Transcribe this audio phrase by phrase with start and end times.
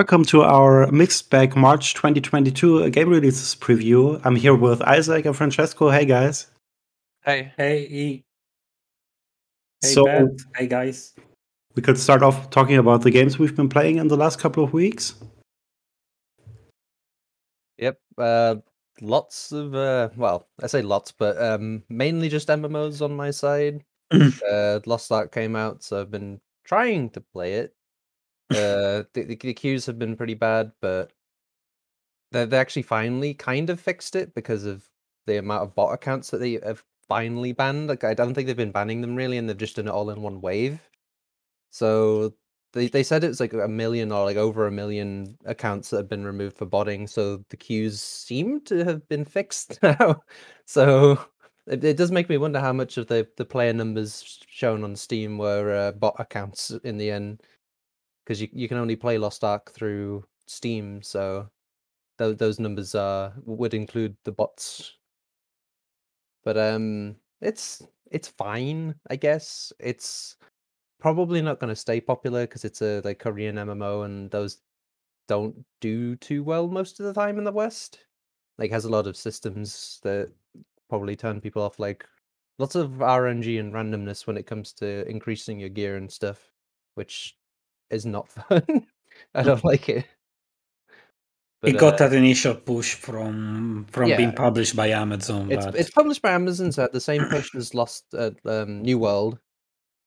[0.00, 4.18] Welcome to our Mixed Bag March 2022 game releases preview.
[4.24, 5.90] I'm here with Isaac and Francesco.
[5.90, 6.46] Hey guys.
[7.22, 7.52] Hey.
[7.58, 8.24] Hey, E.
[9.82, 10.30] Hey, So- Beth.
[10.56, 11.12] Hey, guys.
[11.76, 14.64] We could start off talking about the games we've been playing in the last couple
[14.64, 15.16] of weeks.
[17.76, 17.98] Yep.
[18.16, 18.54] Uh,
[19.02, 23.84] lots of uh, well, I say lots, but um, mainly just MMOs on my side.
[24.50, 27.74] uh, Lost Ark came out, so I've been trying to play it.
[28.50, 31.12] Uh, the, the, the queues have been pretty bad, but
[32.32, 34.88] they they actually finally kind of fixed it because of
[35.26, 37.88] the amount of bot accounts that they have finally banned.
[37.88, 40.10] Like I don't think they've been banning them really, and they've just done it all
[40.10, 40.80] in one wave.
[41.70, 42.34] So
[42.72, 46.08] they they said it's like a million or like over a million accounts that have
[46.08, 47.06] been removed for botting.
[47.06, 50.22] So the queues seem to have been fixed now.
[50.66, 51.18] So
[51.66, 54.96] it, it does make me wonder how much of the the player numbers shown on
[54.96, 57.42] Steam were uh, bot accounts in the end,
[58.30, 61.02] because you you can only play Lost Ark through Steam.
[61.02, 61.50] So
[62.16, 64.98] those those numbers are would include the bots.
[66.44, 69.72] But um, it's it's fine, I guess.
[69.80, 70.36] It's
[71.00, 74.60] probably not going to stay popular because it's a like Korean MMO and those
[75.26, 77.98] don't do too well most of the time in the West.
[78.58, 80.30] Like has a lot of systems that
[80.88, 81.80] probably turn people off.
[81.80, 82.06] Like
[82.60, 86.52] lots of RNG and randomness when it comes to increasing your gear and stuff,
[86.94, 87.36] which
[87.90, 88.86] is not fun.
[89.34, 90.06] I don't like it.
[91.62, 94.16] it got uh, that initial push from from Yeah.
[94.16, 97.74] being published by Amazon, It's but it's published by Amazon, so the same push as
[97.74, 99.38] Lost uh, um, New World,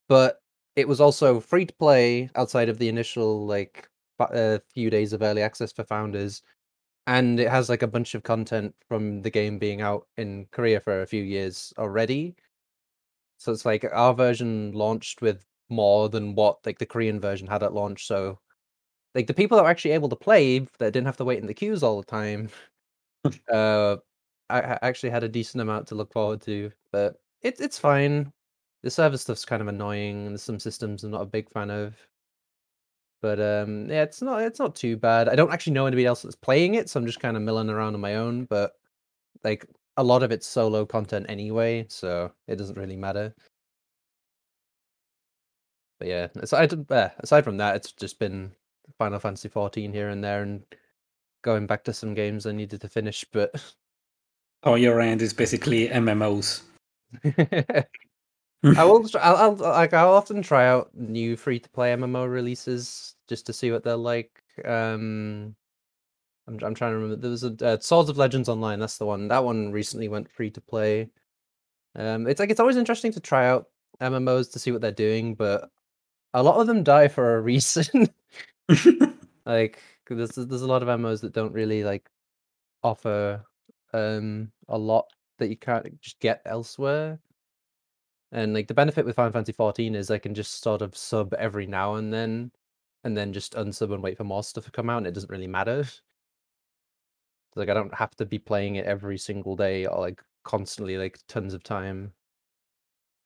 [0.10, 0.40] but
[0.76, 3.88] it was also free to play outside of the initial like
[4.20, 6.42] a few days of early access for founders,
[7.08, 10.80] and it has like a bunch of content from the game being out in Korea
[10.80, 12.36] for a few years already.
[13.38, 17.64] So it's like our version launched with more than what like the Korean version had
[17.64, 18.08] at launch.
[18.08, 18.40] So
[19.16, 21.48] like the people that were actually able to play that didn't have to wait in
[21.48, 22.50] the queues all the time
[23.54, 23.98] uh
[24.50, 28.32] I I actually had a decent amount to look forward to, but it's it's fine.
[28.84, 31.96] The server stuff's kind of annoying, and some systems I'm not a big fan of.
[33.22, 35.30] But um, yeah, it's not it's not too bad.
[35.30, 37.70] I don't actually know anybody else that's playing it, so I'm just kind of milling
[37.70, 38.46] around on my own.
[38.46, 38.74] But
[39.44, 39.66] like
[39.98, 43.34] a lot of it's solo content anyway, so it doesn't really matter.
[46.04, 48.52] But yeah, aside uh, aside from that, it's just been
[48.98, 50.62] Final Fantasy 14 here and there, and
[51.44, 53.56] going back to some games I needed to finish, but
[54.64, 56.64] on your end is basically MMOs.
[57.24, 57.86] I
[58.84, 59.08] will.
[59.18, 59.94] I'll, I'll like.
[59.94, 63.96] I'll often try out new free to play MMO releases just to see what they're
[63.96, 64.44] like.
[64.66, 65.56] Um,
[66.50, 67.16] I'm I'm trying to remember.
[67.16, 68.80] There was a uh, Swords of Legends Online.
[68.80, 69.30] That's the one.
[69.30, 71.12] That one recently went free to play.
[71.96, 73.68] Um, it's like it's always interesting to try out
[74.02, 75.70] MMOs to see what they're doing, but
[76.34, 78.10] a lot of them die for a reason.
[79.46, 82.10] like there's there's a lot of MMOs that don't really like
[82.84, 83.44] offer
[83.94, 85.06] um a lot
[85.40, 87.20] that you can't just get elsewhere.
[88.32, 91.34] And like the benefit with Final Fantasy 14 is I can just sort of sub
[91.36, 92.52] every now and then,
[93.04, 95.30] and then just unsub and wait for more stuff to come out, and it doesn't
[95.30, 95.86] really matter.
[97.56, 101.20] Like I don't have to be playing it every single day or like constantly, like
[101.28, 102.14] tons of time.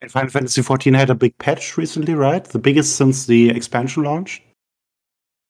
[0.01, 2.43] And Final Fantasy 14 had a big patch recently, right?
[2.43, 4.43] The biggest since the expansion launch.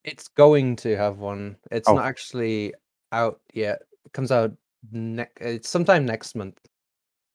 [0.03, 1.57] It's going to have one.
[1.69, 1.95] It's Oh.
[1.95, 2.73] not actually
[3.11, 3.81] out yet.
[4.05, 4.53] It comes out
[4.91, 5.41] next.
[5.41, 6.59] It's sometime next month.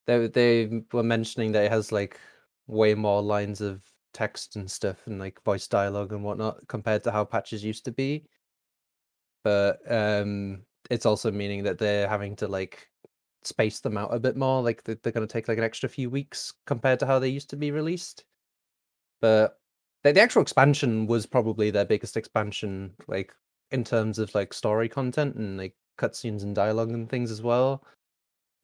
[0.07, 2.19] They they were mentioning that it has like
[2.67, 3.83] way more lines of
[4.15, 7.93] text and stuff and like voice dialogue and whatnot compared to how patches used to
[7.93, 8.25] be.
[9.45, 12.89] But um, it's also meaning that they're having to like
[13.47, 14.63] space them out a bit more.
[14.63, 17.29] Like they're, they're going to take like an extra few weeks compared to how they
[17.29, 18.25] used to be released.
[19.21, 19.59] But
[20.03, 23.33] the, the actual expansion was probably their biggest expansion, like
[23.71, 27.85] in terms of like story content and like cutscenes and dialogue and things as well.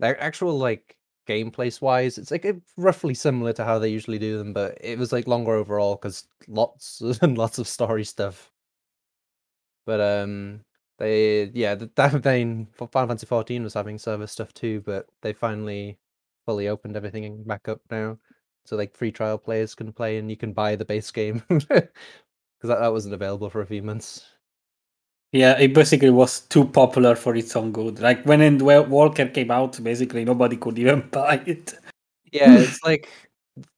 [0.00, 0.96] Like actual like
[1.28, 2.46] gameplay wise, it's like
[2.76, 6.26] roughly similar to how they usually do them, but it was like longer overall because
[6.48, 8.50] lots and lots of story stuff.
[9.86, 10.60] But um,
[10.98, 15.32] they yeah, th- that vein Final Fantasy 14 was having server stuff too, but they
[15.32, 15.98] finally
[16.46, 18.18] fully opened everything back up now,
[18.64, 21.88] so like free trial players can play and you can buy the base game because
[22.62, 24.24] that, that wasn't available for a few months.
[25.32, 28.00] yeah, it basically was too popular for its own good.
[28.00, 31.74] Like when Endwalker came out, basically nobody could even buy it.
[32.32, 33.08] Yeah, it's like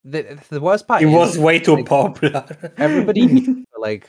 [0.05, 2.47] the the worst part It was way too like, popular.
[2.79, 4.09] everybody knew like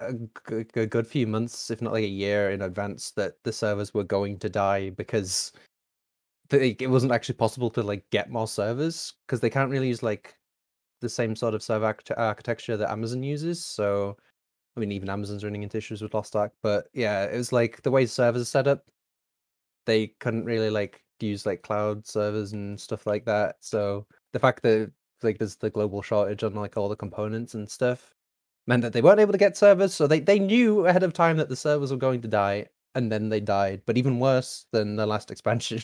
[0.00, 4.04] a good, few months, if not like a year in advance, that the servers were
[4.04, 5.52] going to die because
[6.50, 10.36] it wasn't actually possible to like get more servers because they can't really use like
[11.00, 13.64] the same sort of server archite- architecture that Amazon uses.
[13.64, 14.16] So
[14.76, 17.82] I mean, even Amazon's running into issues with Lost Ark, but yeah, it was like
[17.82, 18.84] the way servers are set up,
[19.86, 23.56] they couldn't really like use like cloud servers and stuff like that.
[23.60, 24.90] So the fact that
[25.22, 28.14] like there's the global shortage on like all the components and stuff
[28.66, 29.94] meant that they weren't able to get servers.
[29.94, 33.10] So they they knew ahead of time that the servers were going to die, and
[33.10, 33.82] then they died.
[33.86, 35.82] But even worse than the last expansion.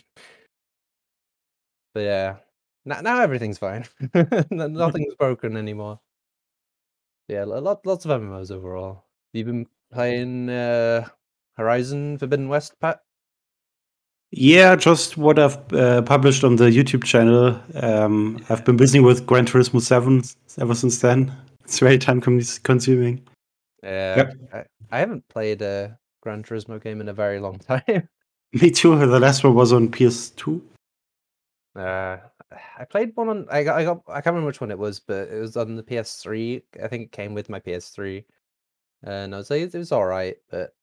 [1.94, 2.36] but yeah,
[2.84, 3.84] now now everything's fine.
[4.50, 6.00] Nothing's broken anymore.
[7.28, 9.04] Yeah, a lot lots of MMOs overall.
[9.32, 11.06] You've been playing uh,
[11.56, 13.02] Horizon Forbidden West, Pat?
[14.32, 17.60] Yeah, just what I've uh, published on the YouTube channel.
[17.74, 20.22] Um, I've been busy with Gran Turismo 7
[20.58, 21.36] ever since then.
[21.70, 23.24] It's very time consuming.
[23.84, 24.34] Yeah, yep.
[24.52, 28.08] I, I, haven't played a Gran Turismo game in a very long time.
[28.52, 28.98] Me too.
[28.98, 30.60] The last one was on PS2.
[31.76, 32.16] Uh,
[32.76, 33.46] I played one on.
[33.52, 33.78] I got.
[33.78, 34.02] I got.
[34.08, 36.60] I can't remember which one it was, but it was on the PS3.
[36.82, 38.24] I think it came with my PS3,
[39.04, 40.74] and I was like, it was all right, but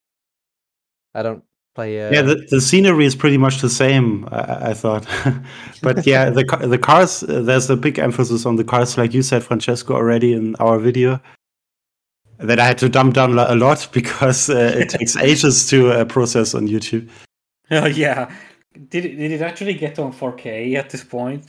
[1.13, 1.43] I don't
[1.77, 2.01] play.
[2.01, 2.11] Uh...
[2.11, 4.27] Yeah, the, the scenery is pretty much the same.
[4.31, 5.05] I, I thought,
[5.81, 7.23] but yeah, the the cars.
[7.23, 10.79] Uh, there's a big emphasis on the cars, like you said, Francesco, already in our
[10.79, 11.21] video.
[12.39, 16.05] That I had to dumb down a lot because uh, it takes ages to uh,
[16.05, 17.09] process on YouTube.
[17.71, 18.31] Oh yeah,
[18.89, 21.45] did it, did it actually get on 4K at this point?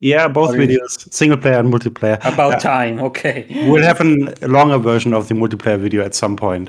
[0.00, 2.18] Yeah, both or videos, single player and multiplayer.
[2.30, 3.46] About uh, time, okay.
[3.66, 6.68] we'll have an, a longer version of the multiplayer video at some point.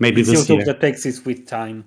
[0.00, 0.64] Maybe it's this year.
[0.64, 1.84] that takes its with time.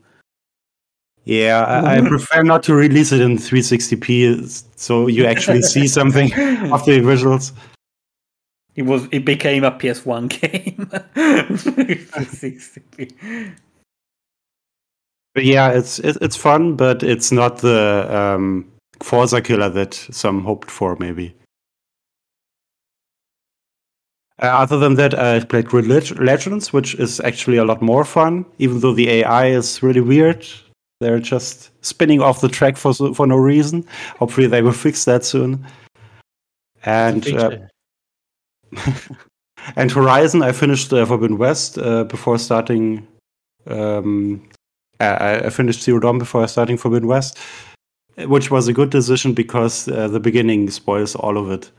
[1.26, 6.32] Yeah, I, I, prefer not to release it in 360p, so you actually see something
[6.72, 7.52] of the visuals.
[8.76, 9.08] It was.
[9.12, 10.86] It became a PS1 game.
[11.16, 13.56] 360p.
[15.34, 20.44] But yeah, it's it, it's fun, but it's not the um, Forza killer that some
[20.44, 21.34] hoped for, maybe.
[24.42, 28.46] Uh, other than that, I played Relig- Legends, which is actually a lot more fun,
[28.60, 30.46] even though the AI is really weird.
[31.00, 33.86] They're just spinning off the track for for no reason.
[34.20, 35.66] Hopefully, they will fix that soon.
[36.84, 37.58] And uh,
[39.76, 43.06] and Horizon, I finished uh, Forbidden West uh, before starting
[43.68, 44.48] um,
[45.00, 47.38] I, I finished Zero Dawn before starting Forbidden West,
[48.18, 51.72] which was a good decision because uh, the beginning spoils all of it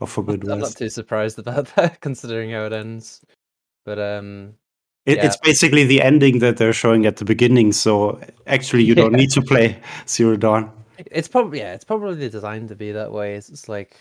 [0.00, 0.76] of Forbidden I'm West.
[0.76, 3.20] I'm not too surprised about that, considering how it ends.
[3.84, 4.54] But um,
[5.06, 5.26] it, yeah.
[5.26, 7.72] it's basically the ending that they're showing at the beginning.
[7.72, 10.70] So actually, you don't need to play Zero Dawn.
[10.98, 13.34] It's probably yeah, it's probably designed to be that way.
[13.34, 13.96] It's just like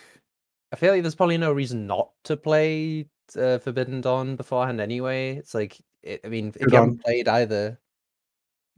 [0.71, 3.05] I feel like there's probably no reason not to play
[3.38, 5.35] uh, Forbidden Dawn beforehand anyway.
[5.35, 7.79] It's like it, I mean, if you haven't played either,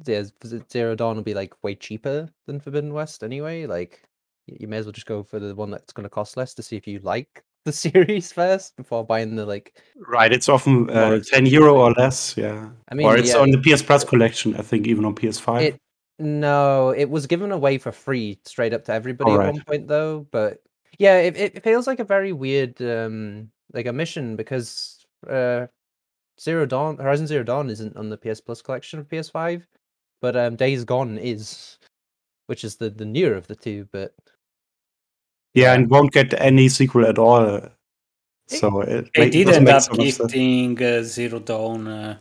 [0.05, 0.23] yeah,
[0.71, 3.65] Zero Dawn will be like way cheaper than Forbidden West anyway.
[3.65, 4.01] Like
[4.47, 6.63] you may as well just go for the one that's going to cost less to
[6.63, 9.81] see if you like the series first before buying the like.
[9.95, 12.37] Right, it's often uh, ten euro or less.
[12.37, 14.55] Yeah, I mean, or it's yeah, on the PS Plus collection.
[14.55, 15.61] I think even on PS5.
[15.61, 15.81] It,
[16.17, 19.47] no, it was given away for free straight up to everybody right.
[19.49, 20.25] at one point though.
[20.31, 20.59] But
[20.97, 25.67] yeah, it, it feels like a very weird um like a mission because uh
[26.39, 29.63] Zero Dawn Horizon Zero Dawn isn't on the PS Plus collection of PS5
[30.25, 31.77] but um, Days Gone is,
[32.47, 33.87] which is the the newer of the two.
[33.91, 34.13] But
[35.55, 37.61] yeah, and won't get any sequel at all.
[38.47, 42.17] So it, they did end up getting uh, Zero Dawn uh,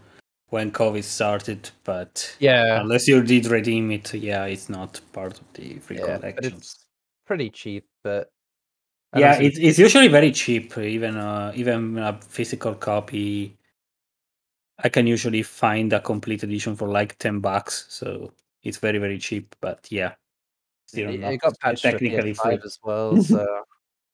[0.49, 5.53] when COVID started, but yeah, unless you did redeem it, yeah, it's not part of
[5.53, 6.55] the free yeah, collection.
[6.55, 6.87] it's
[7.27, 8.31] pretty cheap, but
[9.15, 10.79] yeah, it's, it's usually very cheap.
[10.79, 13.59] Even uh, even a physical copy
[14.79, 19.19] I can usually find a complete edition for like ten bucks, so it's very very
[19.19, 19.55] cheap.
[19.61, 20.15] But yeah,
[20.87, 23.23] still it, it got patched technically free as well.
[23.23, 23.65] So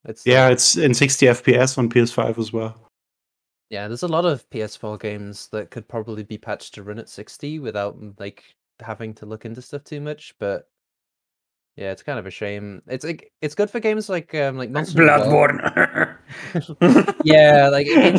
[0.06, 2.90] it's yeah, it's in 60 FPS on PS5 as well.
[3.68, 7.08] Yeah, there's a lot of PS4 games that could probably be patched to run at
[7.08, 8.44] 60 without like
[8.80, 10.34] having to look into stuff too much.
[10.38, 10.68] But
[11.80, 12.82] yeah, it's kind of a shame.
[12.88, 16.14] It's like it's good for games like um like Monster Bloodborne.
[17.25, 18.12] yeah, like yeah,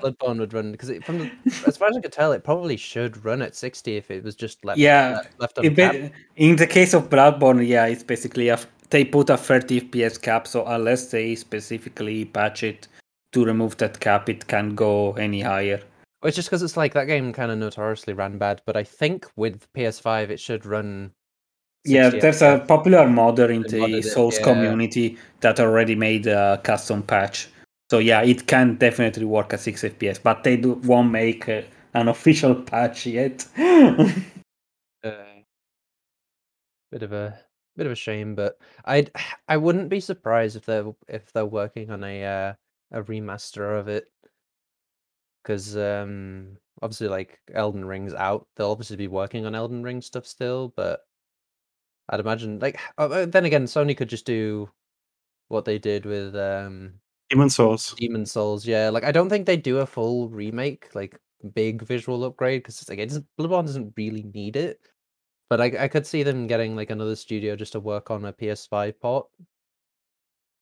[0.00, 1.30] Bloodborne would run because from the,
[1.66, 4.36] as far as I could tell, it probably should run at sixty if it was
[4.36, 4.78] just left.
[4.78, 8.58] Yeah, left on be, in the case of Bloodborne, yeah, it's basically a
[8.90, 12.86] they put a 30 FPS cap, so unless they specifically patch it
[13.32, 15.80] to remove that cap, it can't go any higher.
[16.22, 18.84] Well, it's just because it's like that game kind of notoriously ran bad, but I
[18.84, 21.10] think with PS5 it should run
[21.84, 24.44] yeah, there's a popular modder in the Souls yeah.
[24.44, 27.48] community that already made a custom patch.
[27.90, 31.62] So yeah, it can definitely work at 6 FPS, but they do, won't make uh,
[31.94, 33.46] an official patch yet.
[33.58, 34.10] uh,
[36.90, 37.38] bit of a
[37.76, 39.10] bit of a shame, but I'd
[39.48, 42.54] I wouldn't be surprised if they're if they're working on a uh,
[42.92, 44.06] a remaster of it.
[45.42, 48.46] because um, obviously, like Elden Ring's out.
[48.56, 51.00] They'll obviously be working on Elden Ring stuff still, but
[52.12, 54.70] I'd imagine like uh, uh, then again, Sony could just do
[55.48, 56.94] what they did with um
[57.30, 57.94] Demon's Souls.
[57.98, 58.66] Demon's Souls.
[58.66, 61.18] Yeah, like I don't think they do a full remake, like
[61.54, 64.78] big visual upgrade, because it's like it doesn't Bloodborne doesn't really need it.
[65.48, 68.32] But I I could see them getting like another studio just to work on a
[68.32, 69.26] PS5 port.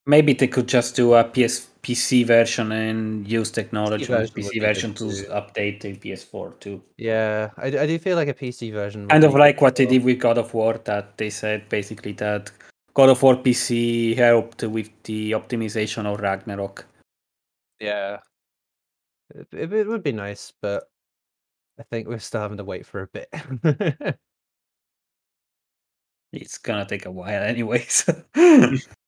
[0.07, 4.61] Maybe they could just do a PS PC version and use technology PC version, PC
[4.61, 5.29] version to too.
[5.31, 6.83] update the PS4 too.
[6.97, 9.09] Yeah, I, I do feel like a PC version.
[9.09, 12.51] Kind of like what they did with God of War, that they said basically that
[12.95, 16.87] God of War PC helped with the optimization of Ragnarok.
[17.79, 18.19] Yeah,
[19.35, 20.85] it, it, it would be nice, but
[21.79, 23.29] I think we're still having to wait for a bit.
[26.33, 28.05] it's gonna take a while, anyways.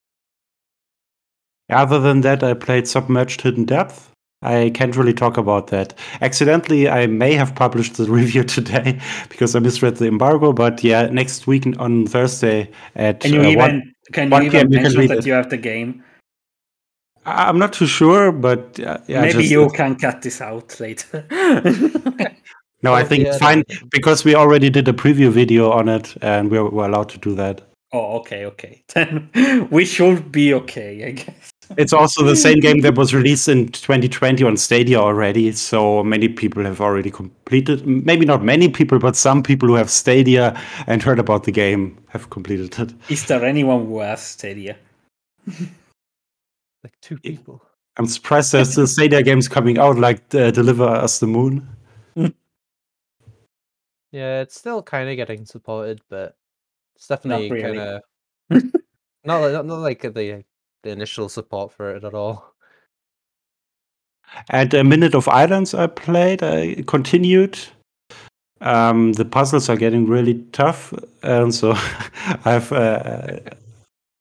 [1.72, 4.10] Other than that, I played Submerged Hidden Depth.
[4.42, 5.94] I can't really talk about that.
[6.20, 10.52] Accidentally, I may have published the review today because I misread the embargo.
[10.52, 14.70] But yeah, next week on Thursday at can you uh, even 1, can you even
[14.70, 15.26] mention that it.
[15.26, 16.02] you have the game?
[17.24, 21.24] I'm not too sure, but uh, yeah, maybe just, you can cut this out later.
[22.82, 26.16] no, I think yeah, it's fine because we already did a preview video on it,
[26.20, 27.60] and we're, we're allowed to do that.
[27.92, 28.82] Oh, okay, okay.
[28.94, 29.30] Then
[29.70, 31.51] we should be okay, I guess.
[31.76, 35.52] It's also the same game that was released in 2020 on Stadia already.
[35.52, 37.86] So many people have already completed.
[37.86, 41.98] Maybe not many people, but some people who have Stadia and heard about the game
[42.08, 42.94] have completed it.
[43.08, 44.76] Is there anyone who has Stadia?
[45.46, 47.62] like two people.
[47.96, 51.68] I'm surprised there's still Stadia games coming out, like uh, Deliver Us the Moon.
[52.16, 52.30] yeah,
[54.40, 56.34] it's still kind of getting supported, but
[56.96, 57.62] it's definitely really.
[57.62, 57.78] kind
[58.50, 58.50] of
[59.24, 60.44] not, not, not like the
[60.82, 62.54] the initial support for it at all.
[64.48, 67.58] At a minute of islands I played, I continued.
[68.60, 71.74] Um, the puzzles are getting really tough, and so
[72.44, 73.40] I've uh,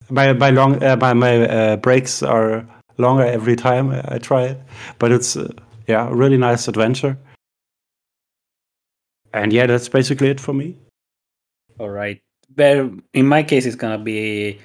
[0.10, 2.66] my my long uh, my my uh, breaks are
[2.98, 4.60] longer every time I, try it,
[5.00, 5.48] but it's uh,
[5.88, 7.18] yeah a really nice adventure.
[9.34, 10.76] And yeah, that's basically it for me.
[11.80, 12.20] All right.
[12.58, 14.60] Well, in my case, it's gonna be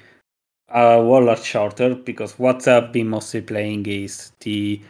[0.69, 4.81] a lot shorter because what I've been mostly playing is the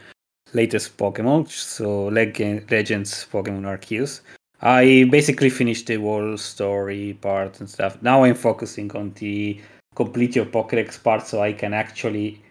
[0.52, 4.20] latest Pokemon, so Leg- Legends Pokemon Arceus.
[4.60, 8.02] I basically finished the whole story part and stuff.
[8.02, 9.60] Now I'm focusing on the
[9.94, 12.42] complete your Pokédex part so I can actually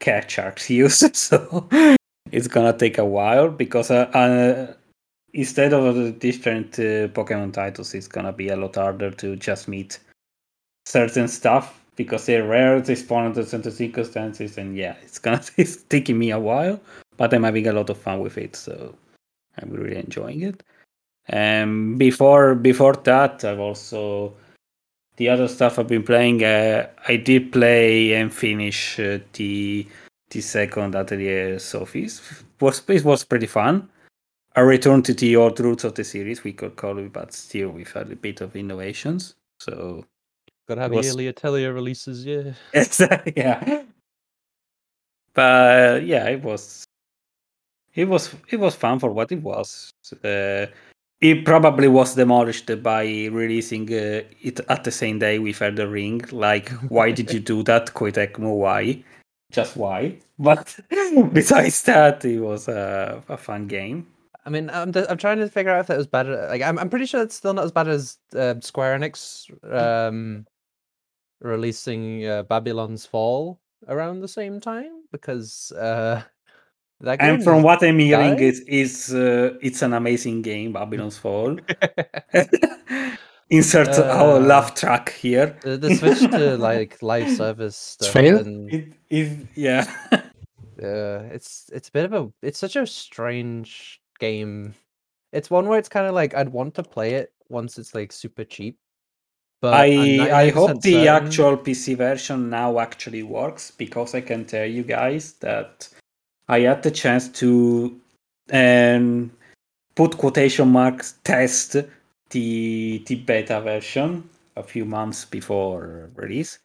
[0.00, 1.14] catch Arceus.
[1.16, 1.68] so
[2.32, 4.74] it's gonna take a while because uh, uh,
[5.32, 9.68] instead of the different uh, Pokemon titles, it's gonna be a lot harder to just
[9.68, 10.00] meet
[10.86, 15.82] certain stuff because they're rare, they spawn under certain circumstances, and yeah, it's gonna it's
[15.84, 16.80] taking me a while,
[17.16, 18.94] but I'm having a lot of fun with it, so
[19.58, 20.62] I'm really enjoying it.
[21.26, 24.34] And before before that, I've also
[25.16, 26.44] the other stuff I've been playing.
[26.44, 29.86] Uh, I did play and finish uh, the
[30.30, 32.20] the second Atelier Sophie's.
[32.60, 33.88] Was it was pretty fun.
[34.56, 37.70] A return to the old roots of the series, we could call it, but still
[37.70, 39.34] with a bit of innovations.
[39.58, 40.04] So
[40.66, 41.06] Gotta have was...
[41.06, 42.52] yearly Atelier releases, yeah.
[43.36, 43.82] yeah.
[45.34, 46.84] But yeah, it was
[47.94, 49.92] it was it was fun for what it was.
[50.24, 50.66] Uh,
[51.20, 56.22] it probably was demolished by releasing uh, it at the same day with Elden Ring.
[56.30, 58.56] Like, why did you do that, Koei Tecmo?
[58.56, 59.02] Why?
[59.52, 60.18] Just why?
[60.38, 60.76] But
[61.32, 64.06] besides that, it was a, a fun game.
[64.44, 66.46] I mean, I'm I'm trying to figure out if it was better.
[66.48, 70.44] Like, I'm I'm pretty sure it's still not as bad as uh, Square Enix um,
[71.40, 76.22] releasing uh, Babylon's Fall around the same time because uh,
[77.00, 81.58] that and from what I'm hearing, is is uh, it's an amazing game, Babylon's Fall.
[83.50, 85.56] Insert uh, our laugh track here.
[85.62, 88.12] The, the switch to like live service stuff.
[88.12, 88.38] Fail?
[88.38, 89.84] And, it, it, yeah.
[90.80, 94.74] yeah, it's it's a bit of a it's such a strange game.
[95.32, 98.12] It's one where it's kind of like I'd want to play it once it's like
[98.12, 98.78] super cheap
[99.64, 104.66] but I I hope the actual PC version now actually works because I can tell
[104.66, 105.88] you guys that
[106.48, 107.98] I had the chance to
[108.52, 109.30] um,
[109.94, 111.76] put quotation marks test
[112.28, 116.58] the the beta version a few months before release.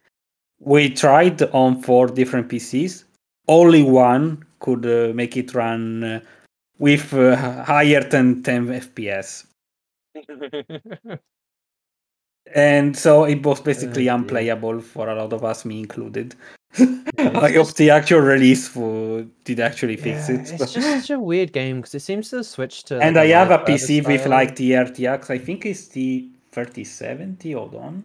[0.58, 3.04] We tried on four different PCs.
[3.48, 6.20] Only one could uh, make it run uh,
[6.78, 9.46] with uh, higher than 10 FPS.
[12.54, 14.80] and so it was basically uh, unplayable yeah.
[14.80, 16.34] for a lot of us, me included.
[17.18, 20.52] I hope the actual release for did actually fix Yeah, it.
[20.52, 20.74] It's just
[21.06, 23.00] such a weird game because it seems to switch to.
[23.00, 25.30] and like, I have a PC with like the RTX.
[25.30, 27.52] I think it's the 3070.
[27.52, 28.04] Hold on,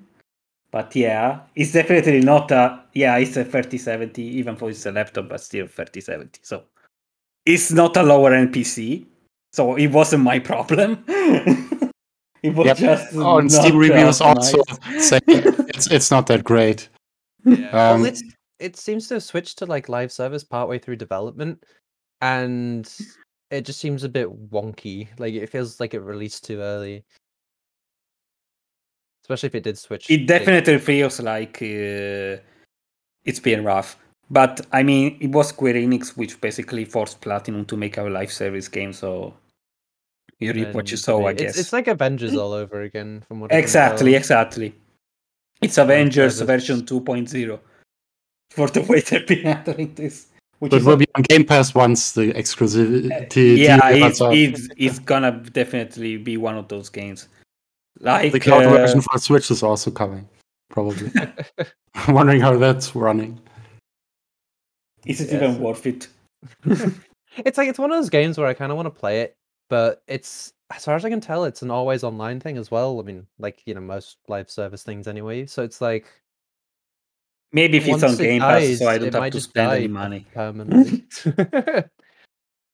[0.72, 2.82] but yeah, it's definitely not a.
[2.94, 6.39] Yeah, it's a 3070, even though it's a laptop, but still 3070.
[6.42, 6.63] So
[7.46, 9.06] it's not a lower end PC.
[9.54, 11.04] So it wasn't my problem.
[12.44, 12.77] It was Yep.
[12.77, 15.10] just Oh, and not, Steam reviews also nice.
[15.10, 16.89] say it's it's not that great.
[17.44, 17.68] Yeah.
[17.70, 18.24] Um, well, it's,
[18.60, 21.63] it seems to have switched to like live service partway through development,
[22.22, 22.92] and
[23.51, 25.08] it just seems a bit wonky.
[25.20, 27.04] Like it feels like it released too early,
[29.24, 30.10] especially if it did switch.
[30.10, 32.42] It like- definitely feels like uh,
[33.25, 33.98] it's been rough.
[34.30, 38.32] But I mean, it was Square Enix which basically forced Platinum to make a live
[38.32, 39.36] service game, so
[40.39, 41.51] you reap what you and, sow, I guess.
[41.51, 44.74] It's, it's like Avengers all over again, from what exactly, exactly.
[45.62, 46.65] It's Avengers service.
[46.68, 47.60] version 2.0
[48.51, 50.27] for the way they've been handling this.
[50.60, 53.58] Which But it is will a- be on Game Pass once the exclusivity.
[53.58, 57.27] yeah, deal it's, it's, it's gonna definitely be one of those games.
[58.00, 60.27] Like the cloud uh, version for Switch is also coming,
[60.70, 61.12] probably.
[61.96, 63.39] I'm wondering how that's running.
[65.06, 65.34] is it Yes.
[65.44, 66.08] even worth it?
[67.38, 69.36] It's like it's one of those games where I kind of want to play it,
[69.70, 73.00] but it's as far as I can tell, it's an always online thing as well.
[73.00, 75.46] I mean, like you know, most live service things anyway.
[75.46, 76.08] So it's like
[77.56, 79.88] Maybe if it's on it Game Pass, dies, so I don't have to spend any
[79.88, 80.26] money.
[80.34, 81.06] permanently.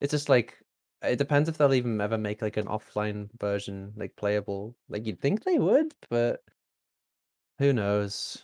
[0.00, 0.58] it's just like
[1.02, 4.74] it depends if they'll even ever make like an offline version like playable.
[4.88, 6.42] Like you'd think they would, but
[7.58, 8.42] who knows?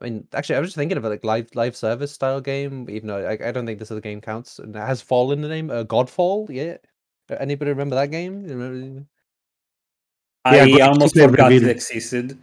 [0.00, 2.88] I mean, actually, I was just thinking of it like live live service style game.
[2.88, 5.42] Even though I, I don't think this other game counts, and it has Fall in
[5.42, 5.70] the name.
[5.70, 6.78] Uh, Godfall, yeah.
[7.30, 8.44] Uh, Anybody remember that game?
[8.44, 9.04] Remember?
[10.46, 12.38] Yeah, I but almost they forgot it existed.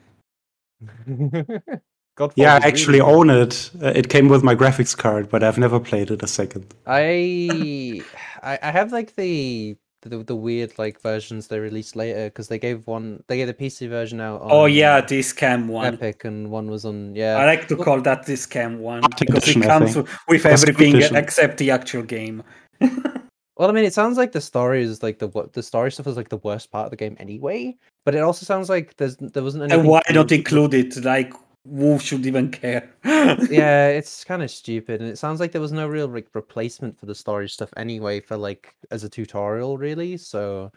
[2.17, 2.33] Godfall.
[2.35, 3.71] Yeah, I actually really own it.
[3.81, 6.73] Uh, it came with my graphics card, but I've never played it a second.
[6.85, 8.03] I
[8.43, 12.59] I I have like the the, the weird like versions they released later because they
[12.59, 14.41] gave one they gave the PC version out.
[14.41, 15.95] On Oh yeah, the scam one.
[15.95, 17.37] Epic and one was on yeah.
[17.37, 20.07] I like to call that the scam one because it comes think.
[20.27, 22.43] with everything except the actual game.
[23.57, 26.17] Well, I mean, it sounds like the story is like the the story stuff is
[26.17, 27.77] like the worst part of the game anyway.
[28.03, 29.71] But it also sounds like there's there wasn't.
[29.71, 31.03] And why not include it?
[31.03, 31.33] Like,
[31.69, 32.89] who should even care?
[33.05, 36.99] yeah, it's kind of stupid, and it sounds like there was no real like replacement
[36.99, 40.17] for the story stuff anyway for like as a tutorial, really.
[40.17, 40.71] So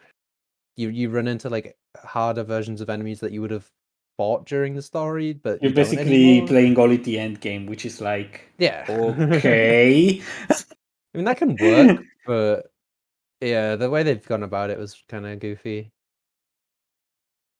[0.77, 3.69] you you run into like harder versions of enemies that you would have
[4.19, 8.01] fought during the story, but You're you basically playing only the end game, which is
[8.01, 8.85] like, Yeah.
[8.89, 10.21] okay.
[10.49, 12.71] I mean that can work, but
[13.41, 15.91] yeah, the way they've gone about it was kind of goofy.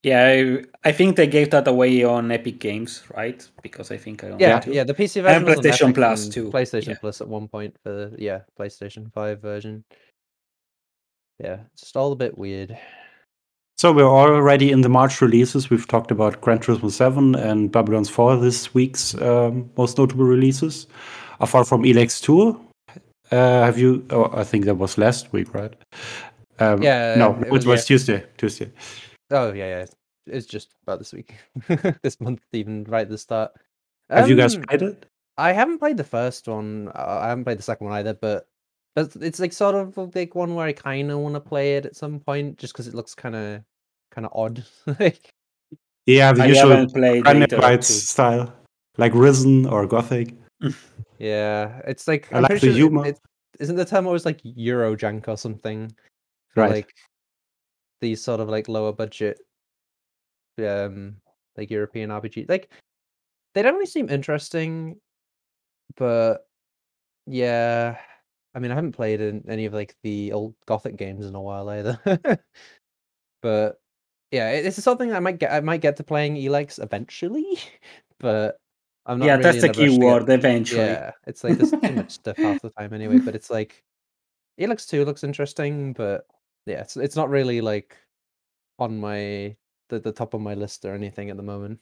[0.04, 3.44] yeah, I, I think they gave that away on Epic Games, right?
[3.62, 4.84] Because I think I own Yeah, it yeah.
[4.84, 6.98] The PC version was on PlayStation Epic Plus and too, PlayStation yeah.
[7.00, 9.82] Plus at one point for the yeah PlayStation Five version.
[11.40, 12.78] Yeah, it's just all a bit weird.
[13.76, 15.68] So we're already in the March releases.
[15.68, 20.86] We've talked about Gran Turismo 7 and Babylon's Fall this week's um, most notable releases.
[21.40, 22.60] Apart from Elex 2,
[23.30, 24.04] uh, have you?
[24.10, 25.74] Oh, I think that was last week, right?
[26.58, 27.86] Um, Yeah, No, it it was, was, yeah.
[27.86, 28.26] Tuesday.
[28.36, 28.70] Tuesday.
[29.30, 29.86] Oh yeah, yeah.
[30.26, 31.34] It's just about this week,
[32.02, 33.52] this month, even right at the start.
[34.10, 35.06] Have you guys Um, played it?
[35.38, 36.88] I haven't played the first one.
[36.94, 38.46] uh, I haven't played the second one either, but
[38.94, 41.76] but it's like sort of a big one where I kind of want to play
[41.76, 43.62] it at some point, just because it looks kind of
[44.10, 44.64] kind of odd.
[45.00, 45.30] like
[46.06, 48.52] Yeah, the I usual haven't played Gun either of Rights style,
[48.98, 50.34] like Risen or Gothic.
[51.18, 53.06] Yeah, it's like I I'm like the sure it- humor.
[53.06, 53.18] It,
[53.58, 55.92] isn't the term always like Eurojank or something?
[56.48, 56.70] for, Right.
[56.70, 56.94] Like
[58.00, 59.38] these sort of like lower budget,
[60.58, 61.16] um,
[61.56, 62.48] like European RPG.
[62.48, 62.70] Like
[63.54, 64.96] they don't really seem interesting,
[65.96, 66.46] but
[67.26, 67.98] yeah.
[68.54, 71.40] I mean, I haven't played in any of like the old Gothic games in a
[71.40, 72.00] while either.
[73.42, 73.78] but
[74.32, 75.52] yeah, it- it's something I might get.
[75.52, 77.58] I might get to playing Elex eventually,
[78.18, 78.56] but
[79.06, 79.26] I'm not.
[79.26, 80.82] Yeah, really that's the key to get- word, eventually.
[80.82, 83.18] yeah, it's like there's too much stuff half the time anyway.
[83.18, 83.82] But it's like
[84.56, 86.26] it looks too looks interesting, but
[86.66, 87.96] yeah, it's it's not really like
[88.78, 89.56] on my
[89.88, 91.80] the, the top of my list or anything at the moment.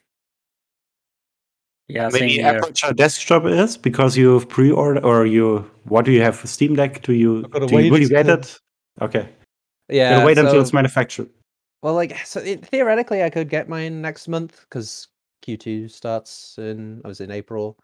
[1.89, 2.47] Yeah, same Maybe here.
[2.47, 5.71] Aperture Desk Job is because you've pre-ordered or you.
[5.85, 7.03] What do you have for Steam Deck?
[7.03, 7.43] Do you?
[7.43, 8.27] Do you will you wait.
[8.27, 8.59] get it?
[9.01, 9.29] Okay.
[9.89, 11.31] Yeah, Gotta wait until it's manufactured.
[11.83, 15.09] Well, like so it, theoretically, I could get mine next month because
[15.49, 17.79] Q2 starts in I was in April,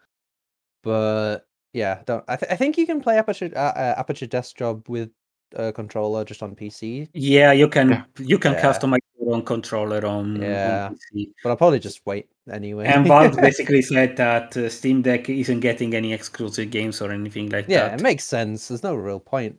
[0.83, 4.55] but yeah, don't I, th- I think you can play Aperture uh, uh, Aperture Desk
[4.55, 5.09] Job with
[5.55, 7.09] a controller just on PC.
[7.13, 8.61] Yeah, you can you can Yeah.
[8.61, 10.89] customize your own controller on, Yeah.
[10.89, 11.31] on PC.
[11.43, 12.85] But I'll probably just wait anyway.
[12.85, 17.49] And Valve basically said that uh, Steam Deck isn't getting any exclusive games or anything
[17.49, 17.87] like yeah, that.
[17.91, 18.67] Yeah, it makes sense.
[18.67, 19.57] There's no real point.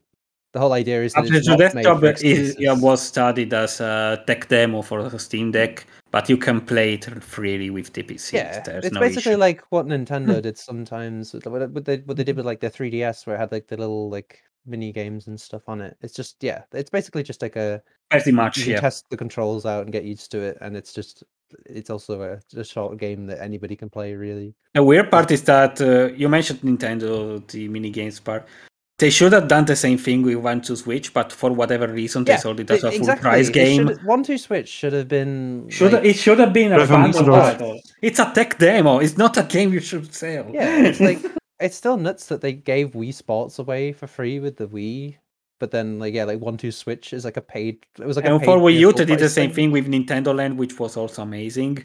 [0.57, 3.53] The whole idea is that so not that made job for is, yeah, was studied
[3.53, 7.93] as a tech demo for the Steam Deck, but you can play it freely with
[7.93, 8.33] the PC.
[8.33, 9.39] Yeah, There's it's no basically issue.
[9.39, 11.35] like what Nintendo did sometimes.
[11.35, 13.77] with What they what they did with like their 3DS, where it had like the
[13.77, 15.99] little like mini games and stuff on it.
[16.01, 18.63] It's just yeah, it's basically just like a pretty you much.
[18.65, 21.23] can Yeah, test the controls out and get used to it, and it's just
[21.67, 24.55] it's also a, a short game that anybody can play really.
[24.75, 28.49] the weird part is that uh, you mentioned Nintendo, the mini games part.
[28.99, 32.61] They should have done the same thing with 1-2-Switch, but for whatever reason, they sold
[32.61, 33.89] it as a full price game.
[34.05, 37.13] One two switch should have been Should like- it should have been a Should have
[37.13, 37.81] been bundle.
[38.01, 39.01] It's a tech demo.
[39.01, 40.47] It's not a game you should sell.
[40.51, 41.19] Yeah, it's like
[41.61, 45.19] it's still nuts that they gave Wii Sports away for free with the Wii,
[45.61, 47.85] but then like yeah, like one two switch is like a paid.
[48.01, 49.35] It was like a and paid for Wii tier U, full they did the price
[49.35, 51.85] same thing with Nintendo Land, which was also amazing.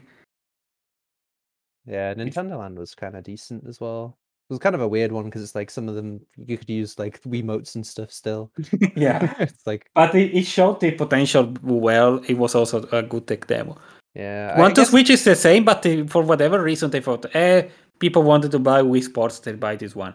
[1.84, 4.16] Yeah, Nintendo Land was kind of decent as well.
[4.52, 6.68] It was kind of a weird one because it's like some of them you could
[6.68, 8.50] use like Wiimotes and stuff still.
[8.96, 12.20] yeah, it's like but it, it showed the potential well.
[12.28, 13.78] It was also a good tech demo.
[14.14, 17.00] yeah, I One to guess- Switch is the same, but they, for whatever reason, they
[17.00, 20.14] thought, eh, people wanted to buy Wii Sports, they buy this one.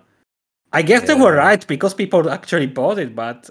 [0.71, 3.49] I guess they were right because people actually bought it, but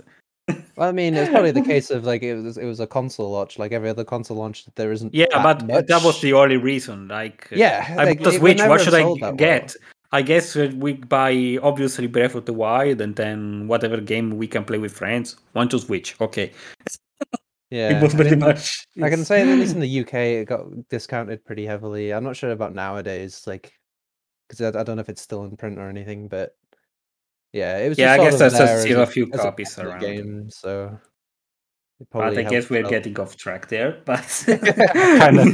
[0.76, 3.30] Well, I mean, it's probably the case of like it was it was a console
[3.32, 4.66] launch, like every other console launch.
[4.76, 5.12] There isn't.
[5.14, 7.08] yeah, that but that was the only reason.
[7.08, 8.60] Like, Yeah, I bought the it Switch.
[8.60, 9.74] What should I get?
[9.74, 9.95] well.
[10.16, 14.64] I guess we buy obviously Breath of the Wild and then whatever game we can
[14.64, 15.36] play with friends.
[15.54, 16.16] 1-2-Switch.
[16.20, 16.52] Okay,
[17.70, 18.86] Yeah, it was I pretty mean, much.
[19.02, 22.12] I can say that at least in the UK it got discounted pretty heavily.
[22.14, 23.72] I'm not sure about nowadays, like
[24.48, 26.56] because I, I don't know if it's still in print or anything, but
[27.52, 27.98] yeah, it was.
[27.98, 30.00] Yeah, I guess of there's there a- still a few copies popular around.
[30.00, 30.98] Game, so.
[32.12, 34.02] But I guess we're getting off track there.
[34.04, 35.44] But Kinda.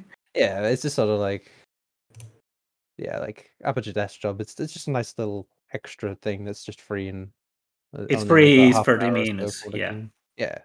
[0.34, 1.50] Yeah, it's just sort of like,
[2.98, 4.40] yeah, like Aperture Desk Job.
[4.40, 7.28] It's it's just a nice little extra thing that's just free and.
[7.96, 9.90] uh, It's free, about it's half for the hour or so minus, for the yeah.
[9.92, 10.12] game.
[10.36, 10.58] Yeah.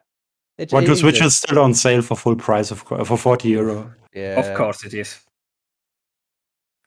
[0.57, 3.93] It, 1-2-Switch is still on sale for full price of for 40 euro.
[4.13, 4.39] Yeah.
[4.39, 5.19] of course it is.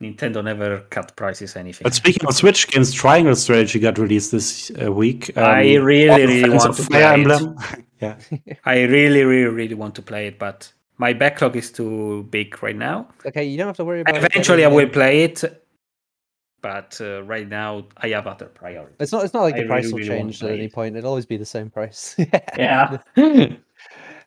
[0.01, 1.83] Nintendo never cut prices anything.
[1.85, 5.37] But speaking of Switch games, Triangle Strategy got released this uh, week.
[5.37, 7.07] I Um, really, really want to Fire play it.
[7.33, 7.57] Emblem.
[8.01, 8.17] yeah,
[8.65, 12.77] I really, really, really want to play it, but my backlog is too big right
[12.77, 13.09] now.
[13.27, 14.17] Okay, you don't have to worry about.
[14.17, 15.45] it Eventually, I will play it,
[16.63, 18.97] but uh, right now I have other priorities.
[19.01, 19.25] It's not.
[19.25, 20.73] It's not like I the price really, will really change to at any it.
[20.73, 20.97] point.
[20.97, 22.17] It'll always be the same price.
[22.59, 22.99] Yeah.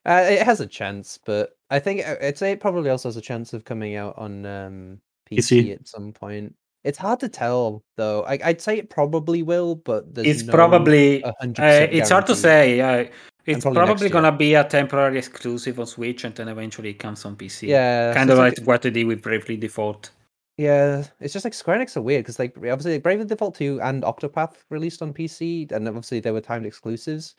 [0.05, 3.17] Uh, it has a chance, but I think uh, I'd say it probably also has
[3.17, 5.73] a chance of coming out on um, PC, PC.
[5.73, 6.55] at some point.
[6.86, 8.23] It's hard to tell though.
[8.23, 11.21] I, I'd say it probably will, but there's It's no probably.
[11.43, 12.41] 100% Uh, it's hard to guarantee.
[12.41, 13.12] say.
[13.49, 17.25] It's probably probably gonna be a temporary exclusive on Switch, and then eventually it comes
[17.25, 17.67] on PC.
[17.67, 20.12] Yeah, kind so of it's like what they did with Bravely Default.
[20.57, 23.81] Yeah, it's just like Square Enix are weird because like obviously like, Bravely Default 2
[23.81, 27.35] and Octopath released on PC, and obviously they were timed exclusives.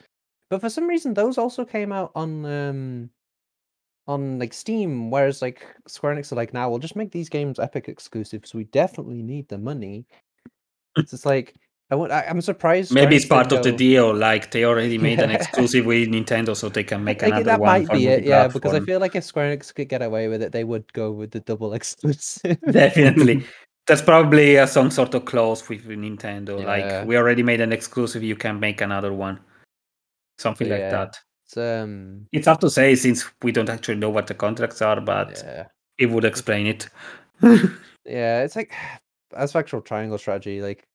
[0.48, 3.10] But for some reason, those also came out on um
[4.08, 7.60] on like Steam, whereas like Square Enix are like, now we'll just make these games
[7.60, 8.52] Epic exclusives.
[8.54, 10.06] We definitely need the money.
[10.96, 11.54] It's just like
[11.90, 12.12] I want.
[12.12, 12.92] I, I'm surprised.
[12.92, 14.14] Maybe it's part of the deal.
[14.14, 17.61] Like they already made an exclusive with Nintendo, so they can make I another that
[17.61, 17.68] one.
[17.68, 18.48] might for be it, yeah.
[18.48, 21.11] Because I feel like if Square Enix could get away with it, they would go
[21.11, 22.59] with the double exclusive.
[22.70, 23.44] Definitely.
[23.87, 26.61] That's probably uh, some sort of clause with Nintendo.
[26.61, 26.66] Yeah.
[26.66, 29.40] Like, we already made an exclusive, you can make another one.
[30.38, 31.18] Something like that.
[31.46, 35.00] It's, um, It's hard to say since we don't actually know what the contracts are,
[35.00, 35.64] but yeah.
[35.98, 36.88] it would explain it.
[38.05, 38.72] Yeah, it's like
[39.37, 40.87] as for actual triangle strategy, like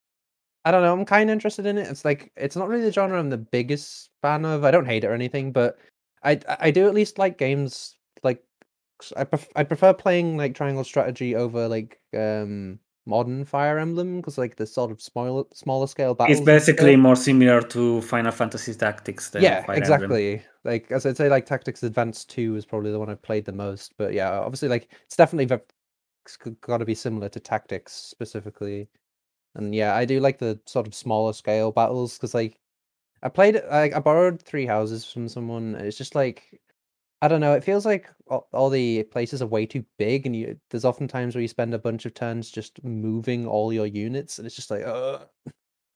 [0.65, 1.87] I don't know, I'm kind of interested in it.
[1.87, 4.63] It's like it's not really the genre I'm the biggest fan of.
[4.65, 5.77] I don't hate it or anything, but
[6.23, 8.43] I I do at least like games like
[9.15, 14.37] I pref- I prefer playing like triangle strategy over like um modern Fire Emblem because
[14.37, 16.39] like the sort of smaller smaller scale battles.
[16.39, 19.77] it's basically more similar to Final Fantasy Tactics than yeah, Fire Emblem.
[19.77, 20.41] exactly.
[20.63, 23.51] Like as I'd say, like Tactics Advance Two is probably the one I've played the
[23.51, 23.93] most.
[23.97, 28.89] But yeah, obviously, like it's definitely got to be similar to Tactics specifically.
[29.55, 32.59] And yeah, I do like the sort of smaller scale battles because like
[33.23, 35.75] I played like I borrowed Three Houses from someone.
[35.75, 36.61] And it's just like
[37.21, 37.53] I don't know.
[37.53, 41.07] It feels like all, all the places are way too big, and you there's often
[41.07, 44.55] times where you spend a bunch of turns just moving all your units, and it's
[44.55, 45.19] just like, uh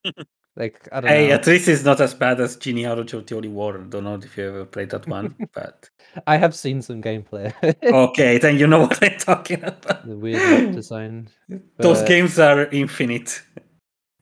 [0.56, 1.34] like I don't Hey, know.
[1.34, 3.80] at least it's not as bad as Genealogy of the Holy War.
[3.80, 5.90] I Don't know if you ever played that one, but
[6.28, 7.54] I have seen some gameplay.
[7.92, 10.06] okay, then you know what I'm talking about.
[10.06, 11.30] the weird design.
[11.78, 13.42] Those games are infinite.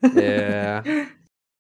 [0.02, 1.08] Yeah.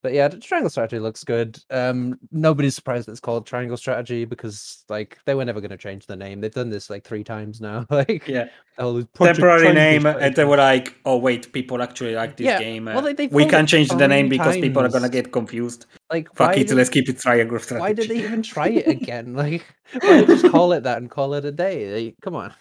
[0.03, 1.59] but yeah, Triangle Strategy looks good.
[1.69, 6.05] Um, nobody's surprised it's called Triangle Strategy because like they were never going to change
[6.05, 6.39] the name.
[6.39, 7.85] They've done this like three times now.
[7.89, 8.45] like yeah,
[8.77, 10.25] temporary name, Strategy.
[10.25, 12.59] and they were like, "Oh wait, people actually like this yeah.
[12.59, 12.85] game.
[12.85, 14.61] well, they, we can't change the name because times.
[14.61, 15.87] people are gonna get confused.
[16.11, 17.81] Like, fuck it, did, let's keep it Triangle Strategy.
[17.81, 19.33] Why did they even try it again?
[19.33, 19.65] like,
[19.99, 22.05] why just call it that and call it a day?
[22.05, 22.53] Like, come on.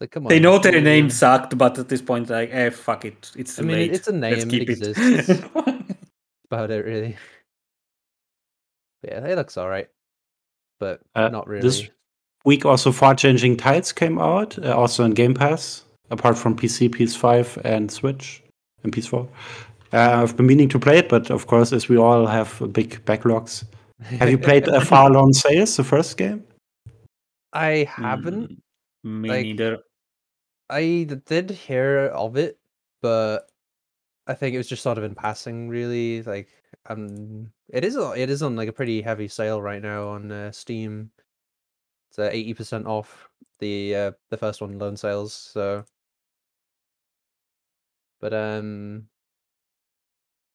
[0.00, 0.30] Like, come on.
[0.30, 3.30] They know their name sucked, but at this point, like, eh, fuck it.
[3.36, 3.92] It's I mean, late.
[3.92, 4.32] it's a name.
[4.32, 5.44] Let's keep it exists.
[6.50, 7.16] about it, really.
[9.02, 9.88] But yeah, it looks all right,
[10.78, 11.62] but uh, not really.
[11.62, 11.88] This
[12.44, 16.88] week, also, Far Changing Tides came out, uh, also on Game Pass, apart from PC,
[16.88, 18.42] PS5, and Switch,
[18.82, 19.28] and PS4.
[19.92, 23.04] Uh, I've been meaning to play it, but of course, as we all have big
[23.04, 23.64] backlogs.
[24.02, 26.44] Have you played uh, Far Lone Sails, the first game?
[27.52, 28.62] I haven't.
[29.04, 29.78] Mm, me like, neither.
[30.70, 32.58] I did hear of it,
[33.02, 33.50] but
[34.26, 36.22] I think it was just sort of in passing, really.
[36.22, 36.48] Like,
[36.86, 40.52] um, it is it is on like a pretty heavy sale right now on uh,
[40.52, 41.12] Steam.
[42.10, 43.28] It's uh, eighty percent off
[43.58, 45.32] the uh, the first one, Lone Sails.
[45.34, 45.84] So,
[48.20, 49.08] but um,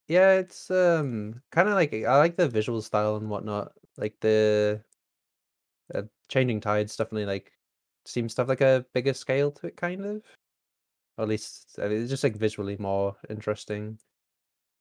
[0.08, 3.74] yeah, it's um kind of like I like the visual style and whatnot.
[3.98, 4.84] Like the
[5.94, 7.52] uh, changing tides definitely like
[8.08, 10.22] seems to have like a bigger scale to it, kind of.
[11.18, 13.98] Or at least I mean, it's just like visually more interesting.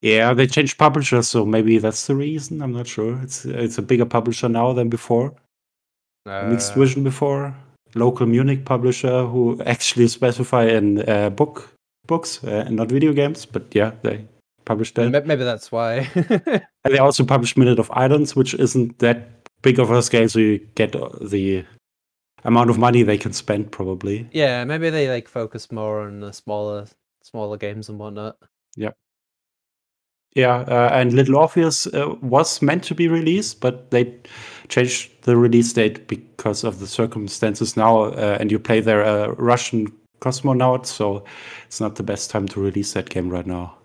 [0.03, 2.61] Yeah, they changed publishers, so maybe that's the reason.
[2.61, 3.21] I'm not sure.
[3.23, 5.35] It's it's a bigger publisher now than before.
[6.27, 7.55] Uh, Mixtvision before,
[7.95, 11.71] local Munich publisher who actually specify in uh, book
[12.07, 13.47] books uh, and not video games.
[13.47, 14.27] But yeah, they
[14.65, 15.27] published that.
[15.27, 16.09] Maybe that's why.
[16.15, 19.29] and they also published Minute of Islands, which isn't that
[19.63, 21.65] big of a scale, so you get the
[22.45, 24.29] amount of money they can spend probably.
[24.33, 26.87] Yeah, maybe they like focus more on the smaller
[27.23, 28.37] smaller games and whatnot.
[28.77, 28.91] Yeah.
[30.35, 34.13] Yeah, uh, and Little Orpheus uh, was meant to be released, but they
[34.69, 38.07] changed the release date because of the circumstances now.
[38.07, 41.25] Uh, and you play there a Russian cosmonaut, so
[41.67, 43.79] it's not the best time to release that game right now.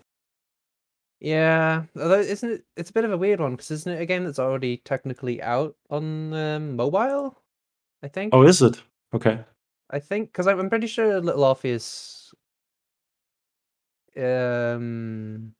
[1.20, 2.64] Yeah, although isn't it?
[2.76, 5.40] It's a bit of a weird one because isn't it a game that's already technically
[5.42, 7.39] out on um, mobile?
[8.02, 8.34] I think.
[8.34, 8.82] Oh, is it?
[9.14, 9.38] Okay.
[9.90, 12.32] I think because I'm pretty sure Little Orpheus.
[14.16, 15.54] Um,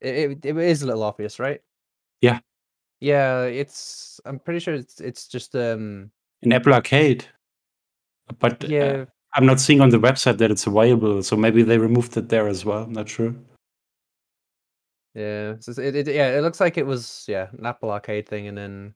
[0.00, 1.60] it, it it is Little Orpheus, right?
[2.20, 2.40] Yeah.
[3.00, 4.20] Yeah, it's.
[4.24, 6.10] I'm pretty sure it's it's just um.
[6.42, 7.24] An Apple Arcade.
[8.38, 11.62] But uh, yeah, uh, I'm not seeing on the website that it's available, so maybe
[11.62, 12.84] they removed it there as well.
[12.84, 13.34] I'm not sure.
[15.14, 18.48] Yeah, so it, it yeah, it looks like it was yeah an Apple Arcade thing,
[18.48, 18.94] and then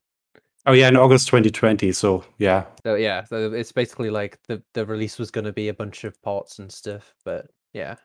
[0.67, 1.93] Oh yeah, in August 2020.
[1.93, 2.67] So yeah.
[2.85, 6.05] So yeah, so it's basically like the the release was going to be a bunch
[6.05, 7.97] of ports and stuff, but yeah.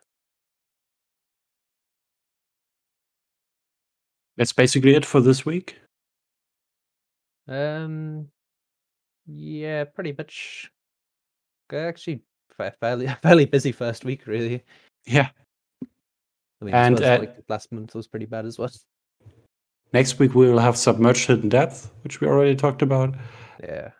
[4.36, 5.78] That's basically it for this week.
[7.48, 8.28] Um,
[9.26, 10.70] yeah, pretty much.
[11.72, 12.22] Actually,
[12.80, 14.64] fairly fairly busy first week, really.
[15.04, 15.28] Yeah.
[16.60, 18.70] I mean, and uh, like last month was pretty bad as well.
[19.96, 23.14] Next week we will have Submerged Hidden Depth, which we already talked about.
[23.64, 23.92] Yeah.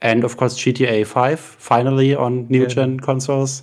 [0.00, 3.62] And of course GTA 5 finally on new gen consoles.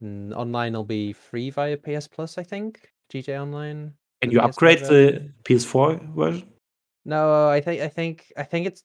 [0.00, 2.88] Mm, online will be free via PS Plus, I think.
[3.12, 3.94] GTA Online.
[4.22, 6.48] And you upgrade the PS4 version?
[7.04, 8.84] No, I think I think I think it's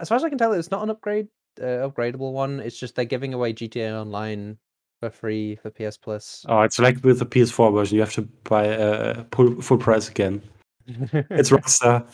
[0.00, 1.28] as far as I can tell, it's not an upgrade
[1.60, 2.60] uh, upgradable one.
[2.60, 4.56] It's just they're giving away GTA Online
[5.00, 6.46] for free for PS Plus.
[6.48, 9.24] Oh, it's like with the PS4 version, you have to buy a uh,
[9.60, 10.40] full price again
[10.86, 12.06] it's Rockstar.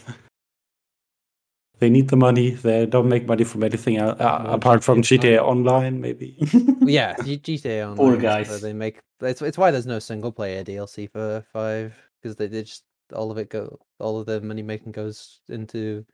[1.79, 2.51] They need the money.
[2.51, 6.37] They don't make money from anything else, uh, apart from GTA Online, maybe.
[6.81, 7.97] yeah, GTA Online.
[7.97, 8.61] Poor guys.
[8.61, 12.63] They make it's it's why there's no single player DLC for five because they, they
[12.63, 16.05] just all of it go all of the money making goes into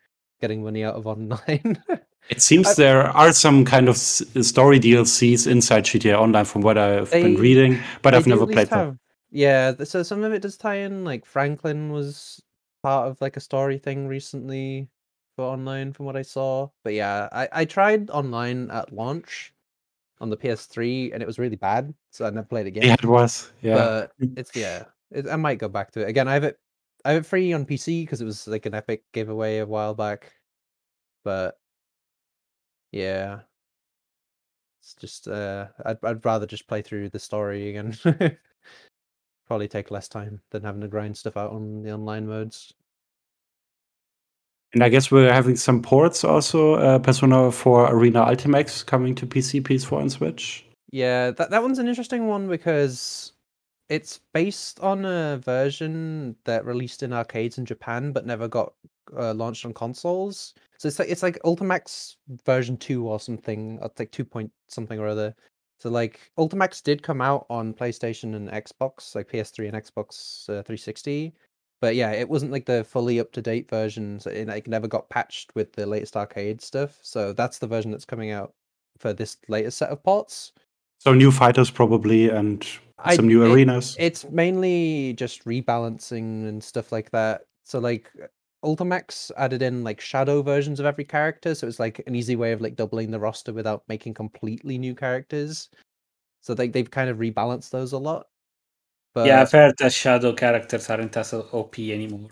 [0.40, 1.82] getting money out of online.
[2.30, 6.78] it seems I, there are some kind of story DLCs inside GTA Online from what
[6.78, 9.00] I've they, been reading, but I've never played have, them.
[9.30, 11.04] Yeah, so some of it does tie in.
[11.04, 12.42] Like Franklin was
[12.82, 14.88] part of like a story thing recently
[15.36, 16.68] for online from what I saw.
[16.84, 19.52] But yeah, I, I tried online at launch
[20.20, 22.84] on the PS3 and it was really bad, so I never played again.
[22.84, 23.52] Yeah, it was.
[23.62, 26.28] Yeah, but it's yeah, it, I might go back to it again.
[26.28, 26.58] I have it,
[27.04, 29.94] I have it free on PC because it was like an Epic giveaway a while
[29.94, 30.32] back.
[31.24, 31.58] But
[32.92, 33.40] yeah,
[34.80, 37.96] it's just uh, I'd I'd rather just play through the story again.
[39.48, 42.72] probably take less time than having to grind stuff out on the online modes.
[44.74, 46.74] And I guess we're having some ports also.
[46.74, 50.66] Uh, Persona 4 Arena Ultimax coming to PC, PS4, and Switch.
[50.92, 53.32] Yeah, that, that one's an interesting one because
[53.88, 58.74] it's based on a version that released in arcades in Japan but never got
[59.16, 60.52] uh, launched on consoles.
[60.76, 64.98] So it's like it's like Ultimax version two or something, or like two point something
[64.98, 65.34] or other.
[65.80, 70.62] So like Ultimax did come out on PlayStation and Xbox, like PS3 and Xbox uh,
[70.62, 71.32] 360.
[71.80, 74.18] But yeah, it wasn't like the fully up to date version.
[74.18, 76.98] So it like never got patched with the latest arcade stuff.
[77.02, 78.52] So that's the version that's coming out
[78.98, 80.52] for this latest set of ports.
[80.98, 82.66] So new fighters probably and
[82.98, 83.94] I- some new it- arenas.
[84.00, 87.42] It's mainly just rebalancing and stuff like that.
[87.64, 88.10] So like
[88.64, 92.52] Ultimax added in like shadow versions of every character, so it's like an easy way
[92.52, 95.68] of like doubling the roster without making completely new characters.
[96.40, 98.26] So they they've kind of rebalanced those a lot.
[99.14, 102.30] But yeah, I've heard that shadow characters aren't as OP anymore.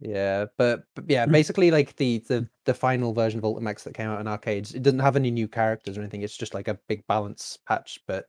[0.00, 1.32] Yeah, but, but yeah, hmm.
[1.32, 4.82] basically like the, the the final version of Ultimax that came out in arcades, it
[4.82, 6.22] doesn't have any new characters or anything.
[6.22, 8.00] It's just like a big balance patch.
[8.06, 8.26] But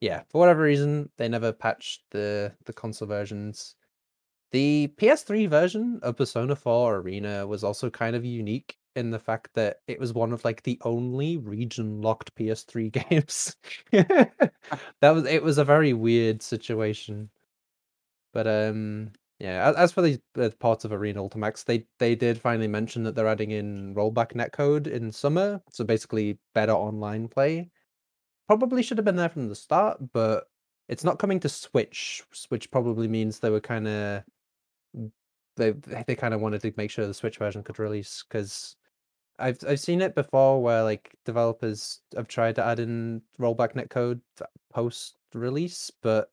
[0.00, 3.76] yeah, for whatever reason, they never patched the the console versions.
[4.52, 9.54] The PS3 version of Persona 4 Arena was also kind of unique in the fact
[9.54, 13.56] that it was one of like the only region locked PS3 games.
[13.90, 14.50] that
[15.00, 17.30] was it was a very weird situation.
[18.34, 22.68] But um yeah, as, for these uh, parts of Arena Ultimax, they they did finally
[22.68, 27.70] mention that they're adding in rollback netcode in summer, so basically better online play.
[28.46, 30.44] Probably should have been there from the start, but
[30.88, 34.22] it's not coming to Switch, which probably means they were kind of
[35.56, 35.72] they
[36.06, 38.76] they kind of wanted to make sure the Switch version could release because
[39.38, 44.20] I've I've seen it before where like developers have tried to add in rollback netcode
[44.72, 46.30] post release, but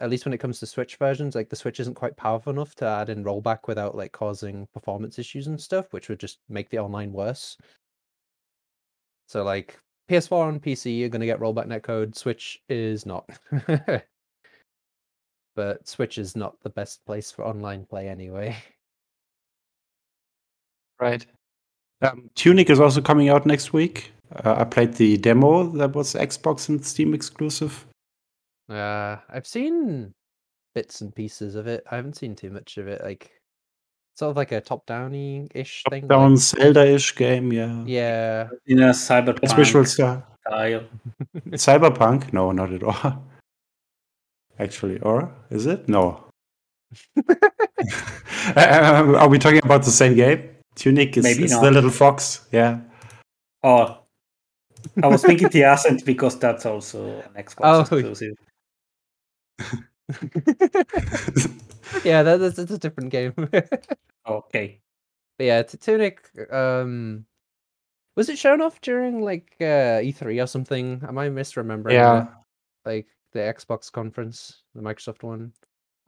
[0.00, 2.74] at least when it comes to Switch versions, like the Switch isn't quite powerful enough
[2.76, 6.68] to add in rollback without like causing performance issues and stuff, which would just make
[6.70, 7.56] the online worse.
[9.26, 9.78] So like
[10.10, 12.16] PS4 and PC are going to get rollback netcode.
[12.16, 13.28] Switch is not.
[15.54, 18.56] but Switch is not the best place for online play anyway.
[21.00, 21.26] Right.
[22.00, 24.12] Um, Tunic is also coming out next week.
[24.44, 27.84] Uh, I played the demo that was Xbox and Steam exclusive.
[28.70, 30.12] Uh, I've seen
[30.76, 31.84] bits and pieces of it.
[31.90, 33.02] I haven't seen too much of it.
[33.02, 33.32] Like
[34.16, 36.02] sort of like a top-downy ish thing.
[36.02, 37.82] like- Down Zelda-ish game, yeah.
[37.84, 38.48] yeah.
[38.66, 39.08] In a It's
[39.52, 40.24] visual cyberpunk style.
[40.46, 40.84] style.
[41.50, 42.32] Cyberpunk?
[42.32, 43.24] No, not at all.
[44.62, 45.88] Actually, or is it?
[45.88, 46.24] No.
[47.26, 47.34] Uh,
[49.18, 50.48] Are we talking about the same game?
[50.76, 52.46] Tunic is, Maybe is the little fox.
[52.52, 52.80] Yeah.
[53.64, 53.98] Oh,
[55.02, 57.80] I was thinking the Ascent because that's also an Xbox Oh.
[57.80, 58.34] exclusive.
[62.04, 63.32] yeah, that, that's, that's a different game.
[63.48, 63.62] okay.
[63.68, 64.80] but Okay.
[65.38, 66.20] yeah, T- Tunic.
[66.52, 67.26] Um,
[68.16, 71.02] was it shown off during like uh, E3 or something?
[71.06, 71.92] Am I misremembering?
[71.92, 72.14] yeah.
[72.14, 72.32] that?
[72.84, 75.52] like the Xbox conference, the Microsoft one.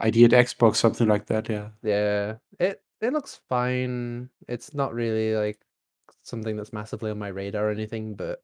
[0.00, 1.48] ID at Xbox, something like that.
[1.48, 1.68] Yeah.
[1.82, 4.30] Yeah, it it looks fine.
[4.48, 5.60] It's not really like
[6.22, 8.42] something that's massively on my radar or anything, but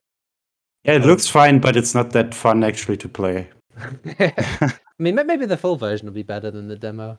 [0.85, 3.49] Yeah, it Um, looks fine, but it's not that fun actually to play.
[4.21, 7.19] I mean, maybe the full version will be better than the demo.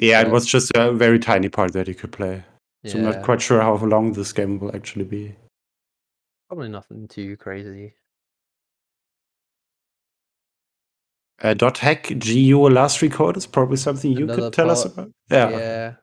[0.00, 2.42] Yeah, it was just a very tiny part that you could play.
[2.86, 5.36] So I'm not quite sure how long this game will actually be.
[6.48, 7.94] probably nothing too crazy.
[11.42, 15.10] Uh, dot hack GU Last Recode is probably something you Another could tell us about.
[15.30, 15.48] Yeah.
[15.50, 15.94] Yeah,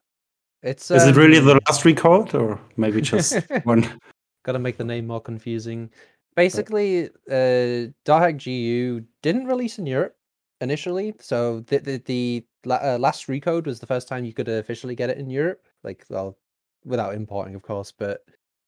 [0.63, 3.99] it's Is it really the um, last record or maybe just one?
[4.43, 5.91] Got to make the name more confusing.
[6.35, 10.15] Basically, uh, Dark GU didn't release in Europe
[10.61, 14.47] initially, so the the, the la- uh, last recode was the first time you could
[14.47, 16.37] officially get it in Europe, like well,
[16.85, 17.91] without importing, of course.
[17.91, 18.21] But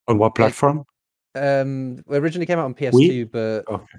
[0.07, 0.83] On what platform?
[1.35, 3.97] um, it originally came out on PS2, but Okay.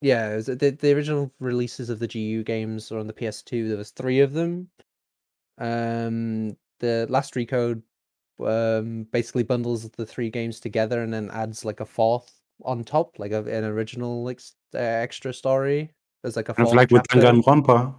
[0.00, 3.68] Yeah, was, the the original releases of the GU games were on the PS2.
[3.68, 4.68] There was three of them.
[5.58, 7.82] Um, the last recode
[8.40, 13.18] um basically bundles the three games together and then adds like a fourth on top,
[13.18, 14.40] like a, an original like
[14.74, 15.90] uh, extra story.
[16.22, 17.26] There's like a Kind of like with chapter.
[17.26, 17.94] Danganronpa.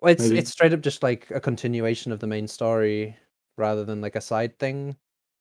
[0.00, 0.38] Well, it's maybe.
[0.38, 3.16] it's straight up just like a continuation of the main story
[3.56, 4.96] rather than like a side thing.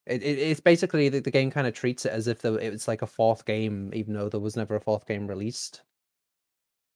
[0.05, 2.87] It, it it's basically the, the game kind of treats it as if the, it's
[2.87, 5.81] like a fourth game, even though there was never a fourth game released.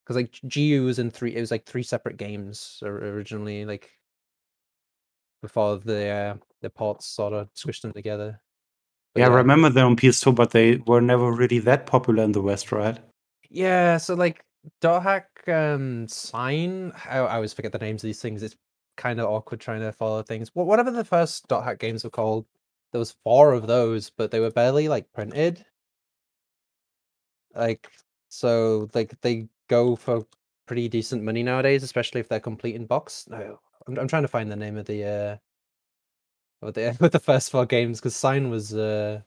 [0.03, 3.91] Because like GU was in three, it was like three separate games originally, like
[5.41, 8.41] before the uh, the ports sort of squished them together.
[9.13, 12.31] But Yeah, I remember them on PS2, but they were never really that popular in
[12.31, 12.97] the West, right?
[13.49, 14.43] Yeah, so like
[14.81, 18.43] Dothack um sign, I, I always forget the names of these things.
[18.43, 18.55] It's
[18.97, 20.49] kind of awkward trying to follow things.
[20.49, 22.45] Wh- Whatever the first Dot Hack games were called,
[22.95, 25.65] there was four of those, but they were barely like printed.
[27.53, 27.91] Like
[28.29, 30.25] so like they go for
[30.65, 33.27] pretty decent money nowadays, especially if they're complete in box.
[33.29, 35.37] No, I'm, I'm trying to find the name of the uh,
[36.65, 39.19] with the with the first four games because Sign was uh,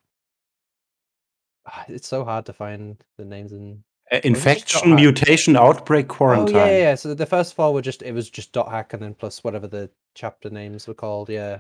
[1.67, 3.85] ah, it's so hard to find the names in
[4.25, 6.57] infection, mutation, outbreak, quarantine.
[6.57, 6.95] Oh yeah, yeah, yeah.
[6.95, 9.67] So the first four were just it was just dot hack and then plus whatever
[9.67, 11.29] the chapter names were called.
[11.29, 11.59] Yeah.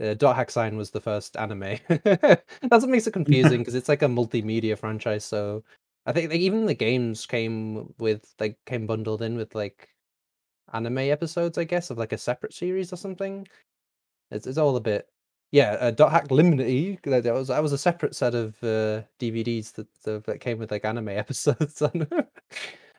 [0.00, 1.78] Uh, dot hack sign was the first anime.
[1.88, 5.24] That's what makes it confusing because it's like a multimedia franchise.
[5.24, 5.62] So
[6.06, 9.88] I think like, even the games came with like came bundled in with like
[10.72, 13.46] anime episodes, I guess, of like a separate series or something.
[14.30, 15.08] It's it's all a bit
[15.54, 15.76] yeah.
[15.78, 20.24] Uh, Dot Hack Liminality that was that was a separate set of uh, DVDs that
[20.26, 22.08] that came with like anime episodes on.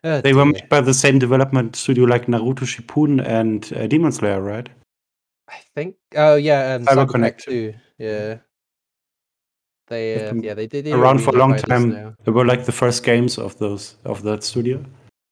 [0.05, 4.13] oh, they were made by the same development studio like Naruto Shippuden and uh, Demon
[4.13, 4.69] Slayer, right?
[5.49, 5.95] I think.
[6.15, 7.75] Oh yeah, um, CyberConnect2.
[7.97, 8.37] Yeah.
[9.87, 12.15] They uh, yeah they did it around for a long time.
[12.23, 14.83] They were like the first games of those of that studio.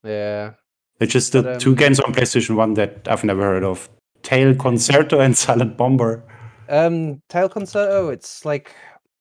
[0.03, 0.53] Yeah.
[0.99, 3.89] They just did but, um, two games on PlayStation One that I've never heard of:
[4.22, 6.24] Tail Concerto and Silent Bomber.
[6.70, 8.09] Um, Tail Concerto.
[8.09, 8.76] It's like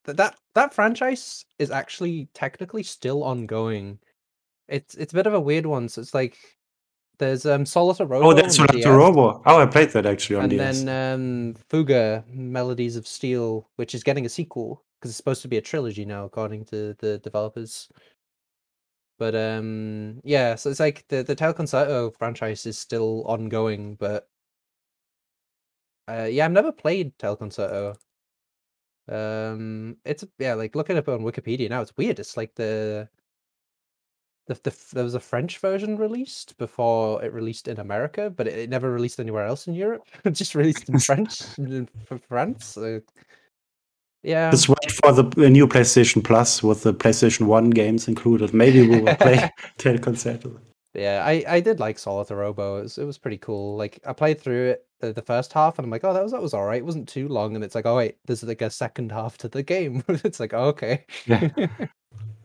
[0.04, 3.98] that that franchise is actually technically still ongoing.
[4.68, 5.88] It's it's a bit of a weird one.
[5.88, 6.36] So it's like
[7.22, 8.24] there's um Solatorobo.
[8.24, 9.42] Oh, that's Solatorobo.
[9.46, 10.78] Oh, I played that actually on and DS.
[10.80, 15.42] And then um Fuga Melodies of Steel, which is getting a sequel because it's supposed
[15.42, 17.88] to be a trilogy now, according to the developers.
[19.18, 24.28] But um, yeah, so it's like the the Tail Concerto franchise is still ongoing, but
[26.08, 27.96] uh, yeah, I've never played Tail Concerto.
[29.08, 32.18] Um, it's yeah, like looking up on Wikipedia now, it's weird.
[32.18, 33.08] It's like the
[34.46, 38.58] the, the there was a French version released before it released in America, but it,
[38.58, 40.02] it never released anywhere else in Europe.
[40.24, 41.42] it just released in French
[42.06, 42.76] for France.
[44.22, 44.50] Yeah.
[44.50, 48.54] Just wait for the new PlayStation Plus with the PlayStation 1 games included.
[48.54, 50.60] Maybe we will play Tail Concerto.
[50.94, 52.80] Yeah, I, I did like Solatorobo.
[52.80, 53.76] It was, it was pretty cool.
[53.76, 56.32] Like I played through it the, the first half and I'm like, oh that was
[56.32, 56.80] that was alright.
[56.80, 59.48] It wasn't too long and it's like, oh wait, there's like a second half to
[59.48, 60.04] the game.
[60.08, 61.04] it's like, oh, okay.
[61.26, 61.48] Yeah.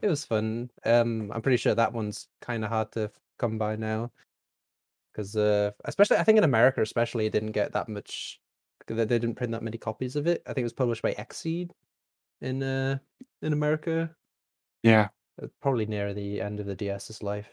[0.02, 0.70] It was fun.
[0.86, 4.12] Um I'm pretty sure that one's kinda hard to come by now.
[5.12, 8.40] Because uh especially I think in America especially it didn't get that much
[8.88, 10.42] they didn't print that many copies of it.
[10.46, 11.72] I think it was published by Xseed
[12.42, 13.00] in uh
[13.42, 14.16] in America.
[14.84, 15.10] Yeah,
[15.42, 17.50] uh, probably near the end of the DS's life.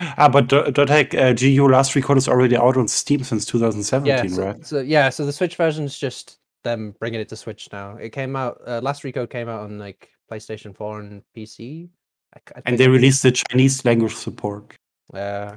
[0.00, 4.06] Ah, but Dot Hack uh, GU last recode is already out on Steam since 2017,
[4.06, 4.66] yeah, so, right?
[4.66, 7.96] So yeah, so the Switch version is just them bringing it to Switch now.
[7.96, 11.88] It came out uh, last recode came out on like PlayStation 4 and PC.
[12.34, 14.74] I, I and they released the Chinese language support.
[15.12, 15.56] Yeah, uh,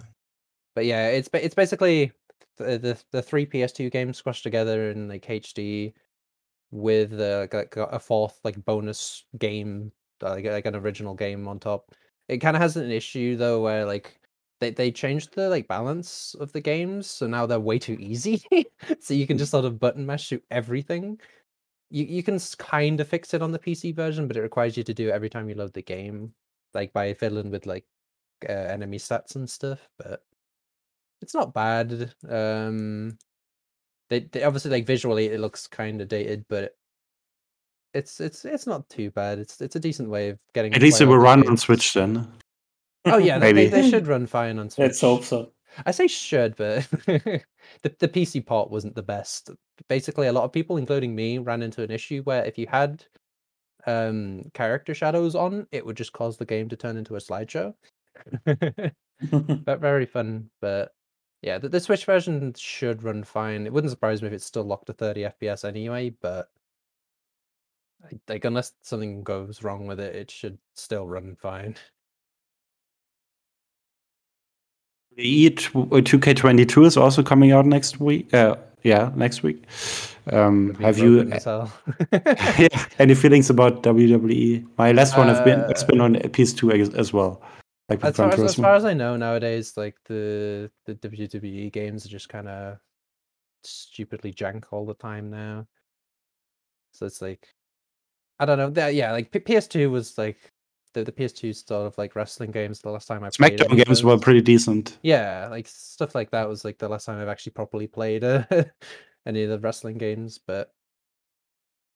[0.76, 2.12] but yeah, it's it's basically
[2.58, 5.94] the, the the three PS2 games squashed together in like HD
[6.72, 9.92] with uh, like a fourth like bonus game,
[10.22, 11.92] like, like an original game on top.
[12.28, 14.17] It kind of has an issue though, where like
[14.60, 18.44] they they changed the like balance of the games, so now they're way too easy.
[19.00, 21.20] so you can just sort of button mash through everything.
[21.90, 24.84] You you can kind of fix it on the PC version, but it requires you
[24.84, 26.34] to do it every time you load the game,
[26.74, 27.86] like by fiddling with like
[28.48, 29.88] uh, enemy stats and stuff.
[29.98, 30.22] But
[31.22, 32.14] it's not bad.
[32.28, 33.18] Um,
[34.10, 36.76] they, they obviously like visually it looks kind of dated, but
[37.94, 39.40] it's it's it's not too bad.
[39.40, 40.74] It's it's a decent way of getting.
[40.74, 42.28] At least it will run on Switch then.
[43.14, 44.86] Oh yeah, maybe they, they, should run fine on Switch.
[44.88, 45.52] Let's hope so.
[45.86, 47.44] I say should, but the
[47.82, 49.52] the PC port wasn't the best.
[49.88, 53.06] Basically, a lot of people, including me, ran into an issue where if you had
[53.86, 57.74] um character shadows on, it would just cause the game to turn into a slideshow.
[58.46, 60.92] but very fun, but
[61.42, 63.66] yeah, the, the Switch version should run fine.
[63.66, 66.50] It wouldn't surprise me if it's still locked to 30 FPS anyway, but
[68.28, 71.76] like unless something goes wrong with it, it should still run fine.
[75.18, 78.32] The E2K22 is also coming out next week.
[78.32, 79.64] Uh, yeah, next week.
[80.32, 81.24] Um, have you
[82.12, 82.68] yeah,
[83.00, 84.68] any feelings about WWE?
[84.78, 87.42] My last one uh, has been it's been on PS2 as well.
[87.90, 92.06] Like as far as, as far as I know nowadays, like the the WWE games
[92.06, 92.78] are just kind of
[93.64, 95.66] stupidly jank all the time now.
[96.92, 97.48] So it's like,
[98.40, 98.70] I don't know.
[98.70, 100.52] That, yeah, like PS2 was like
[100.94, 102.82] the, the PS2 sort of like wrestling games.
[102.82, 104.98] The last time I played SmackDown games were pretty decent.
[105.02, 108.44] Yeah, like stuff like that was like the last time I've actually properly played uh,
[109.26, 110.40] any of the wrestling games.
[110.46, 110.72] But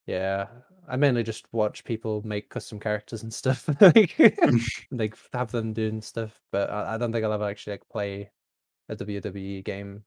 [0.08, 0.48] yeah,
[0.88, 4.16] I mainly just watch people make custom characters and stuff, like
[4.92, 6.40] like have them doing stuff.
[6.52, 8.30] But I, I don't think I'll ever actually like play
[8.90, 10.04] a WWE game,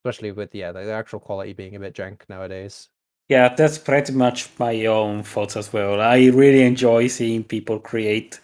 [0.00, 2.88] especially with yeah the, the actual quality being a bit jank nowadays.
[3.28, 6.00] Yeah, that's pretty much my own thoughts as well.
[6.00, 8.40] I really enjoy seeing people create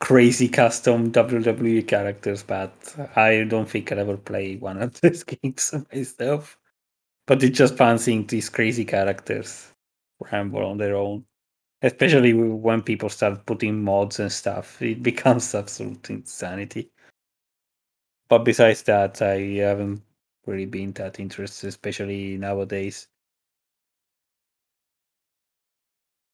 [0.00, 2.72] crazy custom WWE characters, but
[3.16, 6.58] I don't think I'll ever play one of those games myself.
[7.26, 9.72] But it's just fun seeing these crazy characters
[10.32, 11.26] ramble on their own.
[11.82, 16.90] Especially when people start putting mods and stuff, it becomes absolute insanity.
[18.28, 20.02] But besides that, I haven't
[20.44, 23.08] really been that interested, especially nowadays.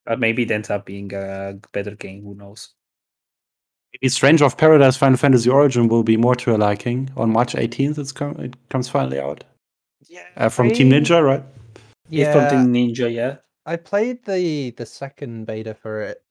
[0.05, 2.23] But maybe it ends up being a better game.
[2.23, 2.73] Who knows?
[3.93, 7.09] Maybe Stranger of Paradise Final Fantasy Origin will be more to your liking.
[7.17, 9.43] On March 18th, it's com- it comes finally out.
[10.07, 10.71] Yeah, uh, from I...
[10.71, 11.43] Team Ninja, right?
[12.09, 13.13] Yeah, from Team Ninja.
[13.13, 16.23] Yeah, I played the the second beta for it,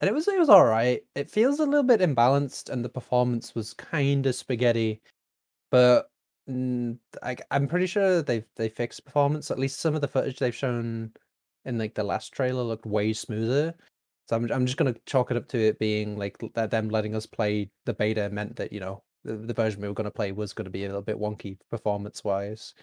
[0.00, 1.02] and it was it was all right.
[1.14, 5.02] It feels a little bit imbalanced, and the performance was kind of spaghetti.
[5.70, 6.10] But
[6.48, 9.50] mm, I, I'm pretty sure they've they fixed performance.
[9.50, 11.12] At least some of the footage they've shown
[11.64, 13.74] in like the last trailer looked way smoother.
[14.28, 17.14] So I'm I'm just gonna chalk it up to it being like that them letting
[17.14, 20.32] us play the beta meant that you know the, the version we were gonna play
[20.32, 22.74] was gonna be a little bit wonky performance wise.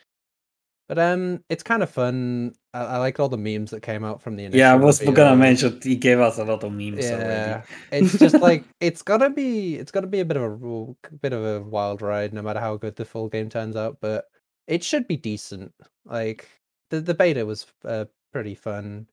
[0.91, 2.53] But um, it's kind of fun.
[2.73, 4.73] I, I like all the memes that came out from the yeah.
[4.73, 5.13] I was video.
[5.13, 7.63] gonna mention he gave us a lot of memes yeah, already.
[7.93, 9.77] it's just like it's gotta be.
[9.77, 12.75] It's gotta be a bit of a bit of a wild ride, no matter how
[12.75, 13.99] good the full game turns out.
[14.01, 14.25] But
[14.67, 15.73] it should be decent.
[16.03, 16.49] Like
[16.89, 19.07] the the beta was uh, pretty fun.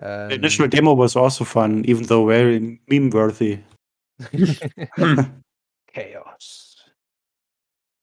[0.00, 3.60] Um, the initial demo was also fun, even though very meme worthy.
[5.92, 6.62] Chaos.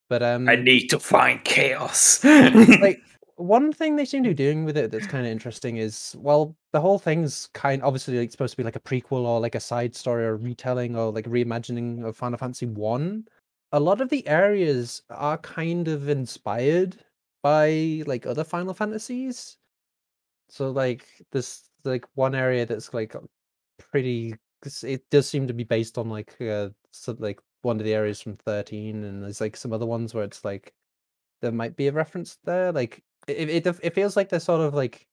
[0.10, 2.24] But um, I need to find chaos.
[2.24, 3.00] like
[3.36, 6.56] one thing they seem to be doing with it that's kind of interesting is well,
[6.74, 9.60] the whole thing's kind obviously like supposed to be like a prequel or like a
[9.60, 13.28] side story or retelling or like reimagining of Final Fantasy One.
[13.72, 16.98] A lot of the areas are kind of inspired
[17.44, 19.58] by like other Final Fantasies.
[20.50, 23.16] So like this like one area that's like
[23.78, 24.36] pretty
[24.84, 28.22] it does seem to be based on like uh some, like one of the areas
[28.22, 30.74] from 13 and there's like some other ones where it's like
[31.41, 34.74] there might be a reference there like it it, it feels like they're sort of
[34.74, 35.08] like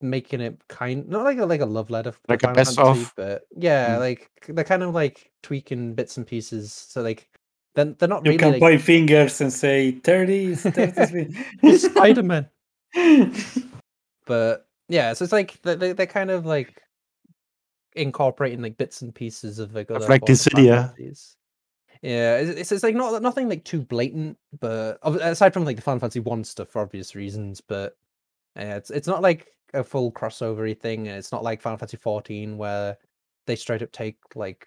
[0.00, 3.12] making it kind not like a like a love letter like a best Fantasy, of
[3.16, 4.00] but yeah mm.
[4.00, 7.28] like they're kind of like tweaking bits and pieces so like
[7.74, 8.60] then they're, not you really, can like...
[8.60, 10.54] point fingers and say 30
[11.78, 12.48] spider-man
[14.26, 16.82] but yeah so it's like they, they're kind of like
[17.94, 20.94] incorporating like bits and pieces of like other like Dissidia.
[22.02, 26.00] Yeah, it's, it's like not nothing like too blatant, but aside from like the Final
[26.00, 27.96] Fantasy One stuff for obvious reasons, but
[28.56, 31.98] yeah, it's it's not like a full crossovery thing, and it's not like Final Fantasy
[31.98, 32.96] fourteen where
[33.46, 34.66] they straight up take like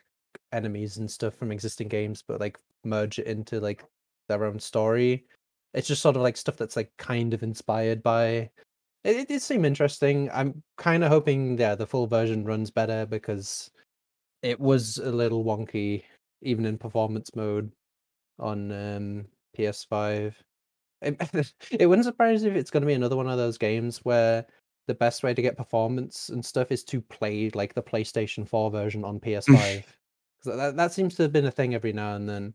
[0.53, 3.83] enemies and stuff from existing games, but like merge it into like
[4.29, 5.25] their own story.
[5.73, 8.49] It's just sort of like stuff that's like kind of inspired by
[9.05, 10.29] it, it did seem interesting.
[10.33, 13.69] I'm kind of hoping, yeah, the full version runs better because
[14.41, 16.03] it was a little wonky,
[16.41, 17.71] even in performance mode
[18.39, 19.25] on um,
[19.57, 20.33] PS5.
[21.01, 23.99] It, it wouldn't surprise me if it's going to be another one of those games
[23.99, 24.45] where
[24.87, 28.71] the best way to get performance and stuff is to play like the PlayStation 4
[28.71, 29.83] version on PS5.
[30.45, 32.53] that, that seems to have been a thing every now and then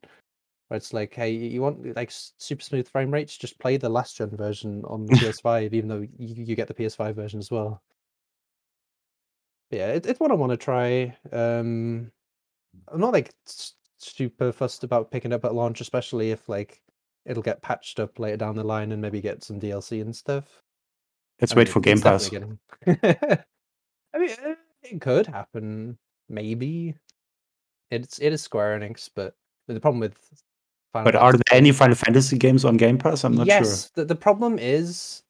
[0.71, 3.37] where it's like, hey, you want like super smooth frame rates?
[3.37, 7.12] Just play the last gen version on PS5, even though you, you get the PS5
[7.12, 7.83] version as well.
[9.68, 11.16] But yeah, it, it's what I want to try.
[11.33, 12.12] Um,
[12.87, 13.35] I'm not like
[13.99, 16.81] super fussed about picking up at launch, especially if like
[17.27, 20.62] it'll get patched up later down the line and maybe get some DLC and stuff.
[21.41, 22.29] Let's I wait for Game Pass.
[22.29, 22.61] Getting...
[22.87, 24.55] I mean, uh,
[24.85, 25.99] it could happen,
[26.29, 26.95] maybe.
[27.91, 29.35] It's it is Square Enix, but
[29.66, 30.14] the problem with
[30.93, 33.24] Final but Fantasy are there any Final Fantasy games on Game Pass?
[33.24, 33.70] I'm not yes, sure.
[33.70, 35.22] Yes, the, the problem is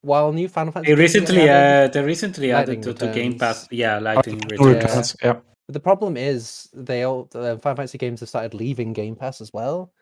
[0.00, 3.98] while new Final Fantasy they recently uh, they recently added to, to, Game Pass, yeah,
[3.98, 5.16] Lightning oh, Returns.
[5.22, 5.34] Yeah.
[5.34, 5.40] yeah.
[5.68, 9.52] the problem is they all the Final Fantasy games have started leaving Game Pass as
[9.52, 9.92] well.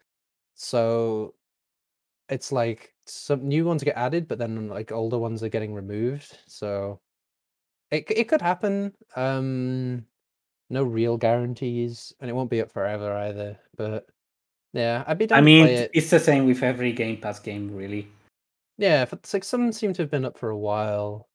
[0.54, 1.34] So
[2.28, 6.38] it's like some new ones get added, but then like older ones are getting removed.
[6.46, 7.00] So
[7.90, 8.92] it it could happen.
[9.16, 10.06] Um,
[10.70, 13.58] no real guarantees, and it won't be up forever either.
[13.76, 14.06] But
[14.72, 15.90] yeah, I'd be down I mean, it.
[15.92, 18.08] it's the same with every Game Pass game, really.
[18.78, 21.28] Yeah, it's like some seem to have been up for a while.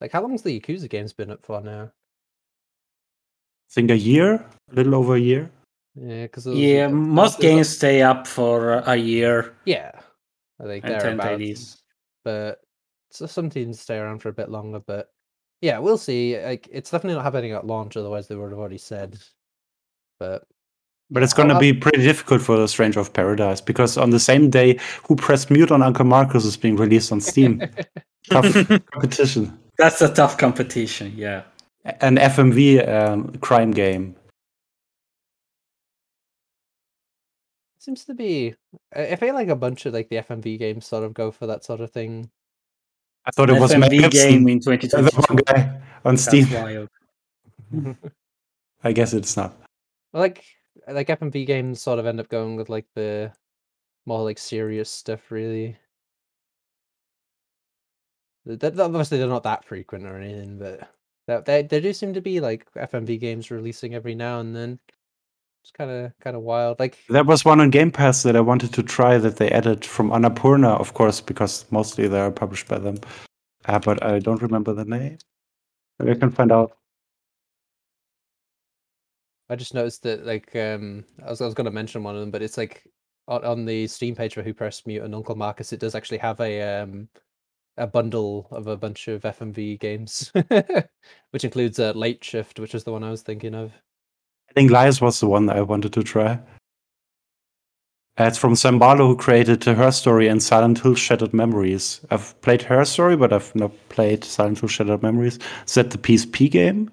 [0.00, 1.84] Like, how long's the Yakuza games been up for now?
[1.84, 5.50] I think a year, a little over a year.
[5.96, 7.76] Yeah, because yeah, most games like...
[7.76, 9.54] stay up for a year.
[9.64, 9.92] Yeah,
[10.60, 11.82] I think thereabouts.
[12.24, 12.60] But
[13.10, 14.80] so some teams stay around for a bit longer.
[14.80, 15.10] But
[15.60, 16.40] yeah, we'll see.
[16.40, 17.96] Like, it's definitely not happening at launch.
[17.96, 19.18] Otherwise, they would have already said.
[20.18, 20.44] But
[21.14, 24.18] but it's going to be pretty difficult for the Stranger of Paradise because on the
[24.18, 27.62] same day, Who Pressed Mute on Uncle Marcus is being released on Steam.
[28.30, 28.52] tough
[28.92, 29.56] competition.
[29.78, 31.42] That's a tough competition, yeah.
[31.84, 34.16] An FMV um, crime game.
[37.78, 38.56] Seems to be.
[38.96, 41.64] I feel like a bunch of like the FMV games sort of go for that
[41.64, 42.28] sort of thing.
[43.24, 45.08] I thought An it was FMV Matt game in twenty twenty
[46.04, 46.88] on Steam.
[48.82, 49.54] I guess it's not.
[50.12, 50.42] Like
[50.88, 53.32] like FMV games sort of end up going with like the
[54.06, 55.76] more like serious stuff, really.
[58.46, 62.40] That obviously they're not that frequent or anything, but they they do seem to be
[62.40, 64.78] like FMV games releasing every now and then.
[65.62, 66.78] It's kind of kind of wild.
[66.78, 69.82] Like there was one on Game Pass that I wanted to try that they added
[69.82, 72.98] from Annapurna, of course, because mostly they are published by them.
[73.64, 75.16] Uh, but I don't remember the name.
[75.98, 76.76] Maybe I can find out.
[79.50, 82.30] I just noticed that like um I was I was gonna mention one of them,
[82.30, 82.84] but it's like
[83.28, 86.18] on, on the Steam page for Who Pressed Mute on Uncle Marcus, it does actually
[86.18, 87.08] have a um
[87.76, 90.32] a bundle of a bunch of FMV games,
[91.30, 93.72] which includes uh, Late Shift, which is the one I was thinking of.
[94.48, 96.38] I think Lies was the one I wanted to try.
[98.16, 102.00] It's from Sam Barlow, who created Her Story and Silent Hill Shattered Memories.
[102.12, 105.40] I've played Her Story, but I've not played Silent Hill Shattered Memories.
[105.66, 106.92] Is that the PSP game?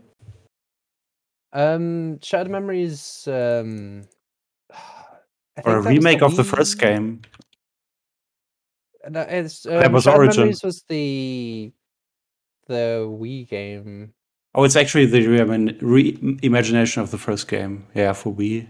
[1.54, 3.28] Um, Shattered Memories.
[3.28, 4.04] Um,
[5.66, 7.22] or a remake of the first game.
[9.10, 10.42] No, it's um, that was Shattered Origin.
[10.42, 11.72] Memories was the
[12.68, 14.14] the Wii game.
[14.54, 17.88] Oh, it's actually the reimagination of the first game.
[17.96, 18.68] Yeah, for Wii.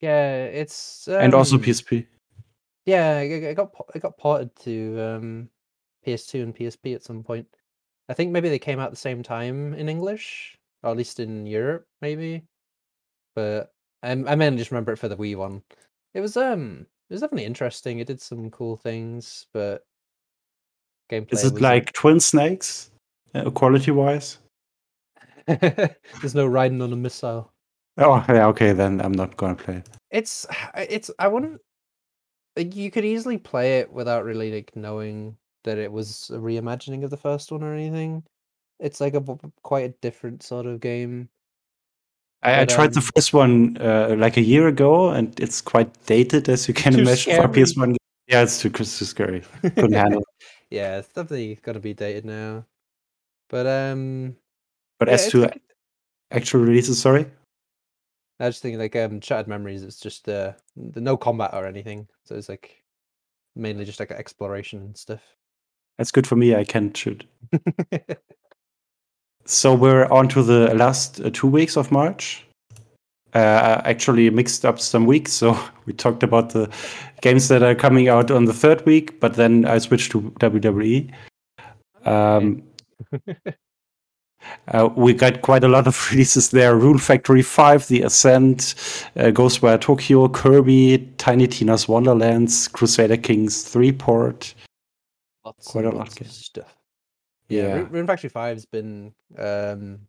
[0.00, 2.06] Yeah, it's um, and also PSP.
[2.86, 5.48] Yeah, it got it got ported to um,
[6.06, 7.46] PS2 and PSP at some point.
[8.08, 11.20] I think maybe they came out at the same time in English, or at least
[11.20, 12.44] in Europe, maybe.
[13.34, 13.72] But
[14.02, 15.62] I, I mainly just remember it for the Wii one.
[16.14, 17.98] It was um, it was definitely interesting.
[17.98, 19.84] It did some cool things, but
[21.10, 21.32] gameplay.
[21.32, 22.90] Is it like Twin Snakes,
[23.34, 24.38] uh, quality wise?
[25.46, 27.52] There's no riding on a missile.
[27.98, 28.72] Oh yeah, okay.
[28.72, 29.88] Then I'm not gonna play it.
[30.10, 30.46] It's
[30.76, 31.10] it's.
[31.18, 31.60] I wouldn't.
[32.56, 37.10] You could easily play it without really like knowing that it was a reimagining of
[37.10, 38.24] the first one or anything.
[38.78, 39.22] It's like a
[39.62, 41.28] quite a different sort of game.
[42.42, 45.90] I, I tried um, the first one uh, like a year ago, and it's quite
[46.06, 47.42] dated, as you can imagine scary.
[47.42, 47.96] for PS1.
[48.28, 49.42] Yeah, it's too, too scary.
[49.62, 50.20] Couldn't handle.
[50.20, 50.46] It.
[50.70, 52.64] Yeah, it's definitely got to be dated now.
[53.50, 54.36] But um,
[54.98, 55.60] but yeah, as to like,
[56.30, 57.26] actual releases, sorry.
[58.38, 59.82] I was just thinking like um, Shattered Memories.
[59.82, 62.82] It's just uh, the no combat or anything, so it's like
[63.54, 65.20] mainly just like exploration and stuff.
[65.98, 66.54] That's good for me.
[66.54, 67.26] I can shoot.
[69.44, 72.44] So we're on to the last uh, two weeks of March.
[73.32, 75.32] Uh, actually mixed up some weeks.
[75.32, 76.68] So we talked about the
[77.22, 81.12] games that are coming out on the third week, but then I switched to WWE.
[82.04, 82.62] Um,
[84.68, 86.74] uh, we got quite a lot of releases there.
[86.76, 88.74] Rune Factory 5, The Ascent,
[89.16, 94.54] uh, Ghostwire Tokyo, Kirby, Tiny Tina's Wonderlands, Crusader Kings 3 port.
[95.44, 96.79] Lots quite a lot of stuff.
[97.50, 97.86] Yeah.
[97.90, 100.00] Rune Factory Five's been um,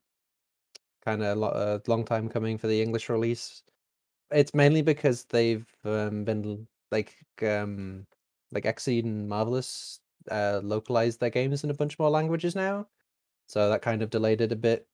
[1.04, 3.64] kind of a, long time coming for the English release.
[4.32, 8.06] It's mainly because they've um, been like um,
[8.52, 12.88] like Xseed and Marvelous uh, localized their games in a bunch more languages now,
[13.48, 14.88] so that kind of delayed it a bit.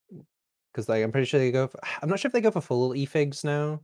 [0.71, 1.67] Because like I'm pretty sure they go.
[1.67, 3.81] For, I'm not sure if they go for full EFIGS now,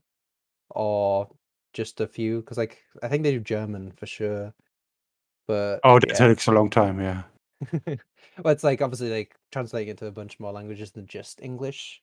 [0.69, 1.27] or
[1.73, 2.39] just a few.
[2.39, 4.53] Because like I think they do German for sure.
[5.47, 6.13] But oh, it yeah.
[6.13, 6.99] takes a long time.
[7.01, 7.23] Yeah.
[8.43, 12.01] well, it's like obviously like translating into a bunch more languages than just English.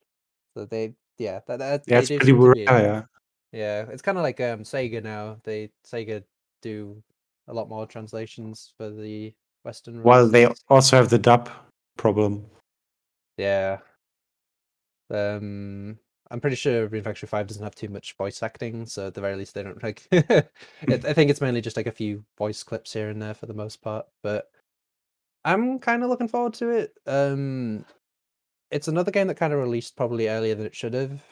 [0.54, 2.54] So they, yeah, that, that yeah, it's pretty rare.
[2.56, 3.02] Yeah,
[3.52, 5.38] yeah, it's kind of like um Sega now.
[5.44, 6.22] They Sega
[6.62, 7.02] do
[7.48, 10.02] a lot more translations for the Western.
[10.02, 11.50] Well, they also have the dub
[11.96, 12.46] problem.
[13.36, 13.78] Yeah.
[15.12, 15.98] Um,
[16.30, 19.36] I'm pretty sure Factory Five doesn't have too much voice acting, so at the very
[19.36, 20.06] least they don't like.
[20.12, 23.54] I think it's mainly just like a few voice clips here and there for the
[23.54, 24.50] most part, but
[25.44, 26.92] I'm kind of looking forward to it.
[27.06, 27.84] Um,
[28.70, 31.22] it's another game that kind of released probably earlier than it should have,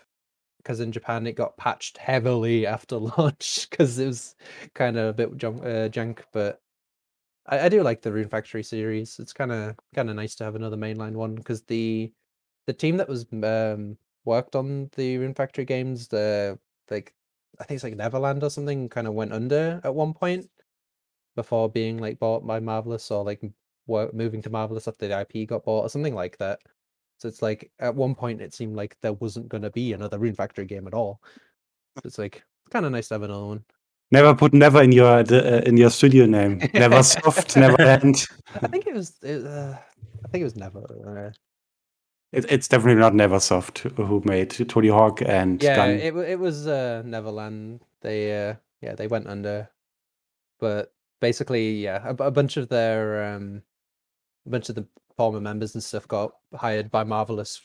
[0.59, 4.35] because in Japan it got patched heavily after launch because it was
[4.75, 6.25] kind of a bit junk, uh, junk.
[6.33, 6.61] But
[7.47, 9.19] I, I do like the Rune Factory series.
[9.19, 12.13] It's kind of kind of nice to have another mainline one because the
[12.67, 16.59] the team that was um, worked on the Rune Factory games, the
[16.91, 17.15] like
[17.61, 20.49] I think it's like Neverland or something, kind of went under at one point
[21.37, 23.43] before being like bought by Marvelous or like
[23.89, 26.61] were moving to Marvelous after the IP got bought or something like that.
[27.18, 30.18] So it's like at one point it seemed like there wasn't going to be another
[30.18, 31.20] Rune Factory game at all.
[31.97, 33.64] So it's like kind of nice to have another one.
[34.11, 36.61] Never put never in your uh, in your studio name.
[36.72, 38.24] Never soft, never end.
[38.55, 39.16] I think it was.
[39.22, 39.76] It, uh,
[40.24, 40.78] I think it was never.
[40.78, 41.32] Uh,
[42.32, 45.76] it, it's definitely not Neversoft who made Tony Hawk and yeah.
[45.76, 45.91] Gun.
[45.91, 47.80] It it was uh, Neverland.
[48.01, 49.68] They uh, yeah, they went under.
[50.59, 53.62] But basically, yeah, a, a bunch of their um,
[54.49, 54.86] a bunch of the
[55.16, 57.61] former members and stuff got hired by Marvelous,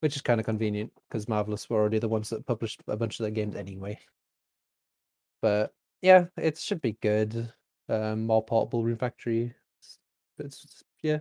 [0.00, 3.18] which is kind of convenient because Marvelous were already the ones that published a bunch
[3.18, 3.98] of their games anyway.
[5.40, 5.72] But
[6.02, 7.52] yeah, it should be good.
[7.88, 9.54] Um, more portable Rune Factory.
[9.78, 9.98] It's,
[10.38, 11.18] it's yeah,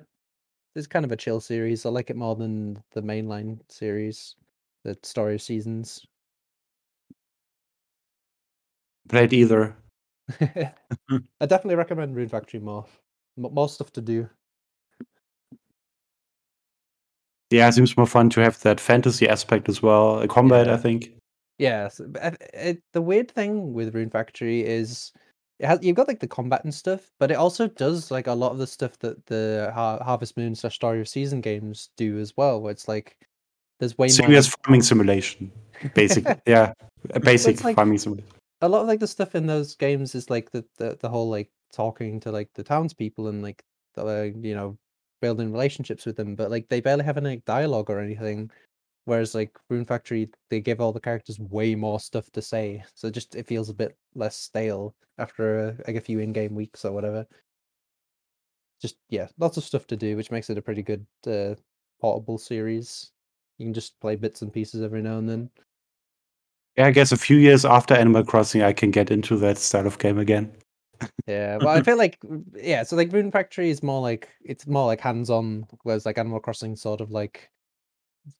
[0.76, 1.86] it's kind of a chill series.
[1.86, 4.36] I like it more than the mainline series,
[4.84, 6.04] the story of seasons.
[9.08, 9.78] Played either.
[10.42, 12.86] I definitely recommend Rune Factory more.
[13.38, 14.28] M- more stuff to do.
[17.52, 20.20] Yeah, it seems more fun to have that fantasy aspect as well.
[20.20, 20.74] A combat, Yeah.
[20.74, 21.12] I think.
[21.58, 25.12] Yeah, so, but I- it, the weird thing with Rune Factory is
[25.60, 28.34] it has you've got like the combat and stuff, but it also does like a
[28.34, 32.18] lot of the stuff that the Har- Harvest Moon slash Story of Season games do
[32.20, 32.60] as well.
[32.62, 33.16] Where it's like
[33.80, 34.10] there's way more.
[34.10, 35.52] Serious farming simulation,
[35.94, 36.36] basically.
[36.46, 36.74] yeah,
[37.12, 38.30] a basic like- farming simulation.
[38.62, 41.30] a lot of like the stuff in those games is like the the, the whole
[41.30, 44.78] like talking to like the townspeople and like the, uh, you know
[45.22, 48.52] building relationships with them, but like they barely have any dialogue or anything.
[49.06, 53.10] Whereas like Rune Factory, they give all the characters way more stuff to say, so
[53.10, 56.92] just it feels a bit less stale after uh, like a few in-game weeks or
[56.92, 57.28] whatever.
[58.82, 61.56] Just yeah, lots of stuff to do, which makes it a pretty good uh,
[62.02, 63.12] portable series.
[63.58, 65.50] You can just play bits and pieces every now and then.
[66.78, 69.88] Yeah, I guess a few years after Animal Crossing, I can get into that style
[69.88, 70.52] of game again.
[71.28, 72.20] Yeah, well, I feel like
[72.56, 76.40] yeah, so like Rune Factory is more like it's more like hands-on, whereas like Animal
[76.40, 77.50] Crossing sort of like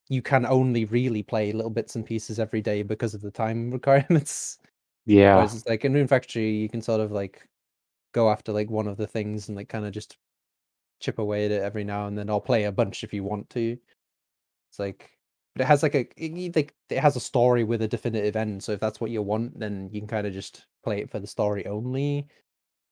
[0.10, 3.72] you can only really play little bits and pieces every day because of the time
[3.72, 4.60] requirements.
[5.06, 7.48] Yeah, Whereas it's like in Rune Factory, you can sort of like
[8.14, 10.18] go after like one of the things and like kind of just
[11.02, 13.50] chip away at it every now and then, or play a bunch if you want
[13.52, 13.78] to.
[14.72, 15.12] It's like,
[15.56, 18.64] but it has like a it, like it has a story with a definitive end.
[18.64, 21.20] So if that's what you want, then you can kind of just play it for
[21.20, 22.28] the story only.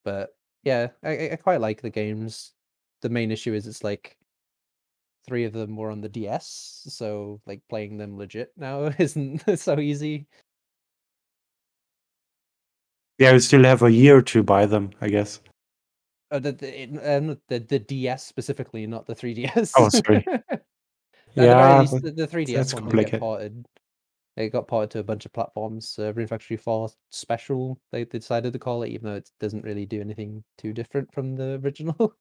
[0.03, 2.53] But yeah, I, I- quite like the games.
[3.01, 4.17] The main issue is it's like
[5.27, 9.79] three of them were on the DS, so like playing them legit now isn't so
[9.79, 10.27] easy.
[13.19, 15.39] yeah, we still have a year to buy them, I guess.
[16.31, 19.73] Uh, the, the, uh, the the DS specifically, not the 3DS.
[19.77, 20.25] Oh, sorry.
[21.35, 23.19] No, the Yeah, least, the, the 3DS that's one will get complicated.
[23.19, 23.65] ported.
[24.35, 25.95] It got ported to a bunch of platforms.
[25.99, 29.63] Uh, Rune Factory 4 Special, they, they decided to call it, even though it doesn't
[29.63, 32.15] really do anything too different from the original.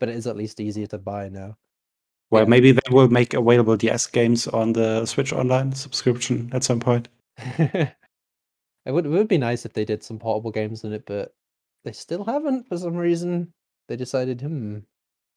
[0.00, 1.56] but it is at least easier to buy now.
[2.30, 2.48] Well, Yeah.
[2.48, 7.08] maybe they will make available DS games on the Switch Online subscription at some point.
[7.58, 7.94] it
[8.86, 11.34] would it would be nice if they did some portable games in it, but
[11.84, 13.52] they still haven't for some reason.
[13.86, 14.78] They decided, hmm,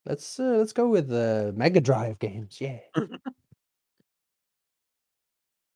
[0.06, 2.80] let's uh, let's go with the Mega Drive games, yeah.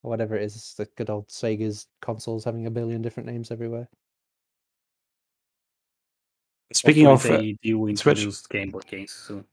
[0.05, 3.89] or whatever it is, the good old Sega's consoles having a billion different names everywhere.
[6.73, 8.19] Speaking of, Hopefully uh, they do Switch.
[8.19, 9.45] introduce Game Boy games soon.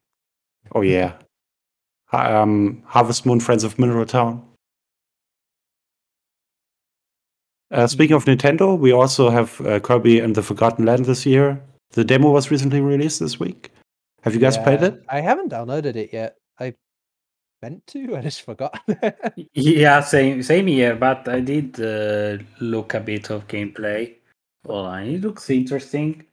[0.75, 1.15] oh yeah,
[2.07, 4.47] Ha- um, Harvest Moon, Friends of Mineral Town.
[7.71, 11.63] Uh, speaking of Nintendo, we also have uh, Kirby and the Forgotten Land this year.
[11.93, 13.71] The demo was recently released this week.
[14.23, 15.03] Have you guys played it?
[15.09, 16.37] I haven't downloaded it yet.
[17.63, 18.79] I meant to, I just forgot.
[19.55, 24.15] Yeah, same same here, but I did uh, look a bit of gameplay
[24.69, 25.09] online.
[25.09, 26.25] It looks interesting.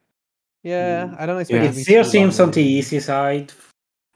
[0.64, 1.70] yeah, I don't expect Yeah.
[1.70, 3.54] it to still too seems on the easy side,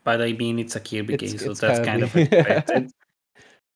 [0.03, 2.91] but I mean it's a Kirby It's- game, so it's that's kind of expected.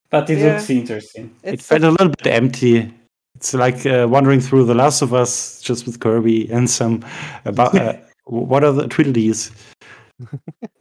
[0.09, 0.53] but it Yeah.
[0.53, 1.35] looks interesting.
[1.43, 2.91] It felt a- a little bit empty.
[3.35, 7.05] It's like uh, wandering through The Last of Us just with Kirby and some
[7.45, 7.93] about uh,
[8.25, 9.51] what are the Tweedledees?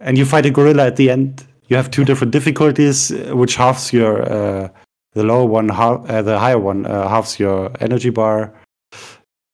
[0.01, 1.45] and you fight a gorilla at the end.
[1.69, 4.69] You have two different difficulties, uh, which halves your uh,
[5.15, 8.53] the lower one, half, uh, the higher one uh, halves your energy bar,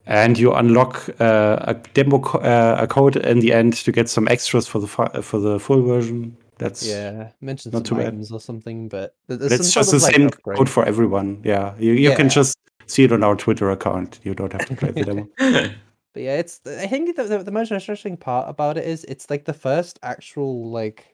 [0.06, 4.08] and you unlock uh, a demo co- uh, a code in the end to get
[4.08, 6.36] some extras for the fi- for the full version.
[6.58, 8.26] That's yeah, mention Not some too bad.
[8.30, 10.58] or something, but th- it's just the like, same upgrade.
[10.58, 11.40] code for everyone.
[11.44, 14.20] Yeah, you, you can just see it on our Twitter account.
[14.22, 15.28] You don't have to play the demo.
[16.14, 19.30] But yeah, it's I think the, the, the most interesting part about it is it's
[19.30, 21.11] like the first actual like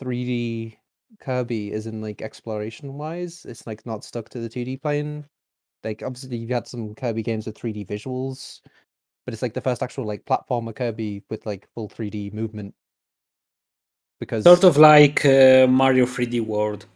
[0.00, 0.76] 3D
[1.18, 3.44] Kirby is in like exploration wise.
[3.48, 5.24] It's like not stuck to the 2D plane.
[5.82, 8.60] Like obviously you've had some Kirby games with 3D visuals,
[9.24, 12.74] but it's like the first actual like platformer Kirby with like full 3D movement.
[14.20, 16.86] Because sort of like uh, Mario 3D World.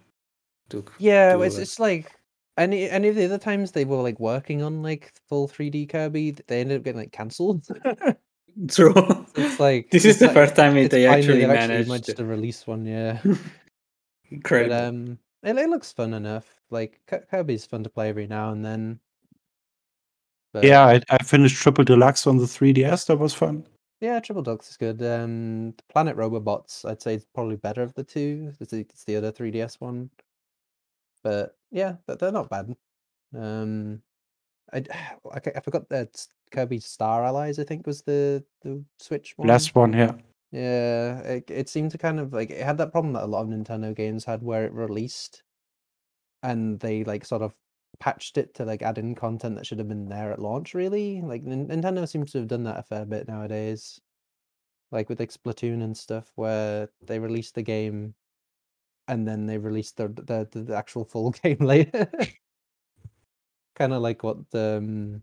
[0.69, 2.11] Took Yeah, it's uh, it's like
[2.57, 6.33] any any of the other times they were like working on like full 3D Kirby,
[6.47, 7.67] they ended up getting like cancelled.
[8.69, 8.95] True.
[9.35, 11.89] it's like this is the like- first time it they finally- actually they've managed.
[11.89, 13.21] managed to release one, yeah.
[14.49, 16.47] but um, it, it looks fun enough.
[16.71, 17.01] Like
[17.31, 19.01] Kirby's fun to play every now and then.
[20.53, 23.07] But yeah, I, I, finished Triple Deluxe on the 3DS.
[23.07, 23.67] That was fun.
[24.01, 25.03] Yeah, Triple Deluxe is good.
[25.03, 28.53] Um, Planet Robobots, I'd say, is probably better of the two.
[28.61, 30.11] It's the, it's the other 3DS one.
[31.25, 32.73] But yeah, they're not bad.
[33.37, 34.01] Um,
[34.73, 34.79] I,
[35.33, 37.59] I, I forgot that Kirby Star Allies.
[37.59, 39.49] I think was the the Switch one.
[39.49, 40.13] Last one, yeah.
[40.53, 43.43] Yeah, it, it seemed to kind of like it had that problem that a lot
[43.43, 45.43] of Nintendo games had where it released
[46.45, 47.55] and they like sort of
[47.99, 51.23] patched it to like add in content that should have been there at launch really
[51.23, 54.01] like nintendo seems to have done that a fair bit nowadays
[54.93, 58.15] like with like splatoon and stuff where they released the game
[59.09, 62.09] and then they released the the, the actual full game later
[63.75, 65.23] kind of like what um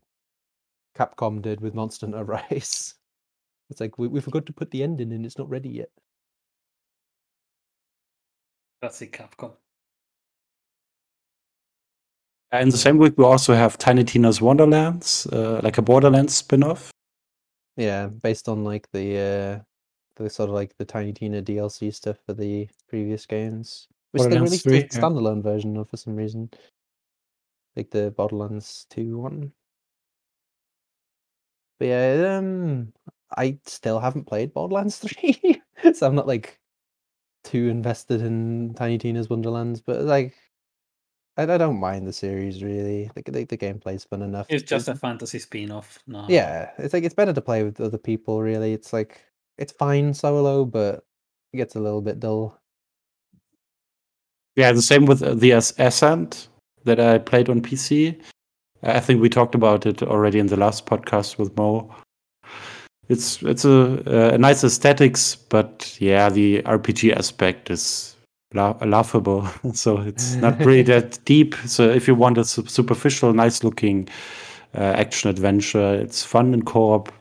[0.98, 2.96] capcom did with monster hunter rise
[3.70, 5.89] it's like we, we forgot to put the ending in and it's not ready yet
[8.82, 9.52] that's it capcom
[12.60, 16.92] in the same week, we also have Tiny Tina's Wonderlands, uh, like a Borderlands spin-off.
[17.78, 19.64] Yeah, based on like the uh,
[20.22, 24.38] the sort of like the Tiny Tina DLC stuff for the previous games, which they
[24.38, 25.52] released 3, a standalone yeah.
[25.52, 26.50] version of for some reason,
[27.78, 29.54] like the Borderlands Two one.
[31.82, 32.94] But yeah, um,
[33.36, 35.64] I still haven't played Borderlands Three,
[35.96, 36.60] so I'm not like
[37.44, 39.82] too invested in Tiny Tina's Wonderlands.
[39.82, 40.36] But like,
[41.38, 43.10] I, I don't mind the series really.
[43.16, 44.46] The, the, the gameplay's fun enough.
[44.50, 45.98] It's just a fantasy spin-off.
[46.06, 46.28] No.
[46.30, 48.44] Yeah, it's like it's better to play with other people.
[48.44, 49.20] Really, it's like
[49.58, 51.04] it's fine solo, but
[51.52, 52.60] it gets a little bit dull.
[54.56, 56.48] Yeah, the same with uh, the Ascent
[56.84, 58.22] that I played on PC.
[58.84, 61.94] I think we talked about it already in the last podcast with Mo.
[63.10, 68.16] It's it's a, a nice aesthetics, but yeah, the RPG aspect is
[68.54, 69.48] la- laughable.
[69.74, 71.56] so it's not really that deep.
[71.66, 74.08] So if you want a su- superficial, nice looking
[74.76, 77.12] uh, action adventure, it's fun in co-op.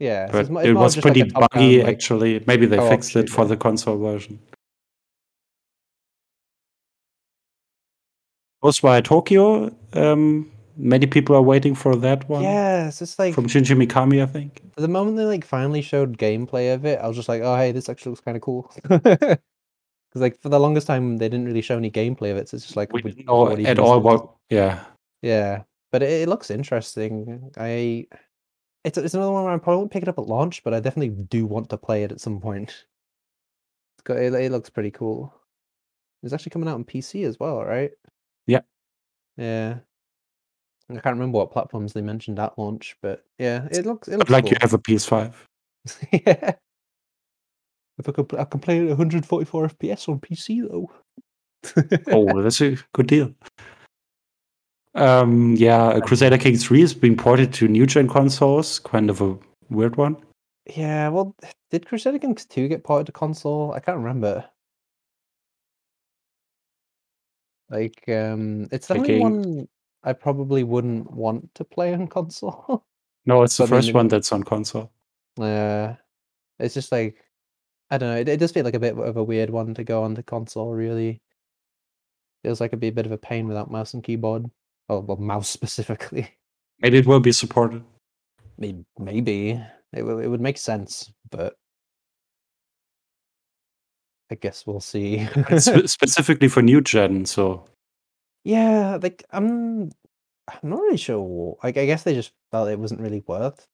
[0.00, 2.42] Yeah, but it was pretty like buggy like, actually.
[2.46, 4.40] Maybe they fixed it for the console version.
[8.64, 9.74] Ghostwire Tokyo.
[9.92, 12.42] Um, many people are waiting for that one.
[12.42, 14.62] Yeah, it's like from Shinji Mikami, I think.
[14.76, 17.72] The moment they like finally showed gameplay of it, I was just like, "Oh, hey,
[17.72, 18.72] this actually looks kind of cool."
[20.12, 22.48] because like for the longest time they didn't really show any gameplay of it.
[22.48, 24.30] So it's just like we didn't know at all what.
[24.50, 24.84] Yeah.
[25.22, 27.50] Yeah, but it, it, looks interesting.
[27.56, 28.06] I
[28.84, 30.80] it's it's another one where I probably won't pick it up at launch, but I
[30.80, 32.84] definitely do want to play it at some point.
[33.98, 35.32] It's got, it, it looks pretty cool.
[36.22, 37.90] It's actually coming out on PC as well, right?
[38.46, 38.62] Yeah.
[39.36, 39.80] Yeah.
[40.96, 44.08] I can't remember what platforms they mentioned at launch, but yeah, it looks.
[44.08, 44.52] It looks like cool.
[44.52, 45.34] you have a PS5.
[46.12, 46.52] yeah.
[47.98, 50.90] If I could, I can play at 144 FPS on PC though.
[52.12, 53.34] oh, that's a good deal.
[54.94, 58.78] Um, yeah, Crusader Kings 3 is being ported to new gen consoles.
[58.80, 59.38] Kind of a
[59.70, 60.16] weird one.
[60.74, 61.34] Yeah, well,
[61.70, 63.72] did Crusader Kings 2 get ported to console?
[63.72, 64.44] I can't remember.
[67.70, 69.68] Like, um, it's the only one
[70.04, 72.84] I probably wouldn't want to play on console.
[73.26, 74.90] no, it's the first one that's on console.
[75.38, 75.96] Yeah, uh,
[76.58, 77.16] it's just like
[77.90, 78.16] I don't know.
[78.16, 80.22] It, it does feel like a bit of a weird one to go on the
[80.22, 80.72] console.
[80.72, 81.20] Really,
[82.42, 84.50] feels like it'd be a bit of a pain without mouse and keyboard.
[84.88, 86.28] Oh, well, mouse specifically.
[86.80, 87.84] Maybe it will be supported.
[88.58, 90.18] Maybe, maybe it will.
[90.18, 91.56] It would make sense, but
[94.30, 95.26] I guess we'll see.
[95.58, 97.66] specifically for new gen, so
[98.44, 99.90] yeah, like I'm,
[100.48, 101.56] I'm not really sure.
[101.62, 103.66] Like, I guess they just felt it wasn't really worth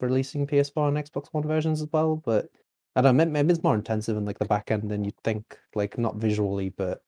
[0.00, 2.16] releasing PS4 and Xbox One versions as well.
[2.16, 2.48] But
[2.96, 5.58] I don't know, maybe it's more intensive in like the back end than you'd think,
[5.74, 7.02] like not visually, but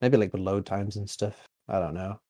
[0.00, 1.46] maybe like the load times and stuff.
[1.68, 2.20] I don't know.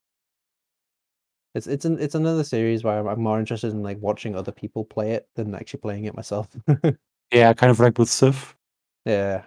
[1.54, 4.84] It's it's an, it's another series where I'm more interested in like watching other people
[4.84, 6.48] play it than actually playing it myself.
[7.32, 8.54] yeah, kind of like with Civ.
[9.06, 9.42] Yeah,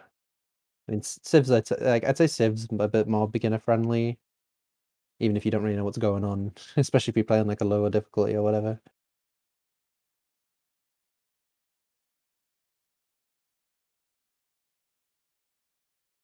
[0.88, 4.18] I mean Civ's I'd say, like I'd say Civ's a bit more beginner friendly,
[5.20, 7.62] even if you don't really know what's going on, especially if you play on like
[7.62, 8.80] a lower difficulty or whatever.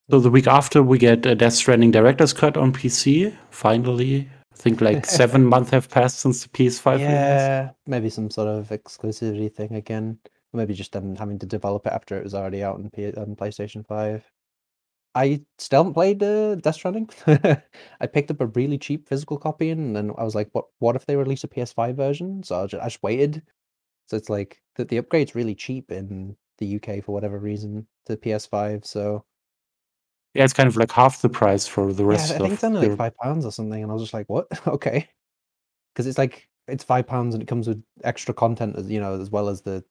[0.09, 3.35] So the week after, we get a Death Stranding director's cut on PC.
[3.49, 6.99] Finally, I think like seven months have passed since the PS5.
[6.99, 7.73] Yeah, release.
[7.87, 10.19] maybe some sort of exclusivity thing again.
[10.53, 13.15] Or maybe just them having to develop it after it was already out on, P-
[13.15, 14.31] on PlayStation Five.
[15.15, 17.09] I still haven't played uh, Death Stranding.
[18.01, 20.65] I picked up a really cheap physical copy, and then I was like, "What?
[20.79, 23.41] What if they release a PS5 version?" So I just, I just waited.
[24.07, 28.17] So it's like the the upgrade's really cheap in the UK for whatever reason to
[28.17, 28.85] PS5.
[28.85, 29.23] So
[30.33, 32.29] yeah, it's kind of like half the price for the rest.
[32.29, 34.27] Yeah, I think it's only like five pounds or something, and I was just like,
[34.27, 34.47] "What?
[34.67, 35.07] okay,"
[35.93, 39.19] because it's like it's five pounds and it comes with extra content as you know
[39.19, 39.83] as well as the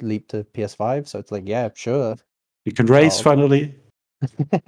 [0.00, 1.08] leap to PS5.
[1.08, 2.16] So it's like, yeah, sure.
[2.64, 3.24] You can race Oh.
[3.24, 3.74] finally.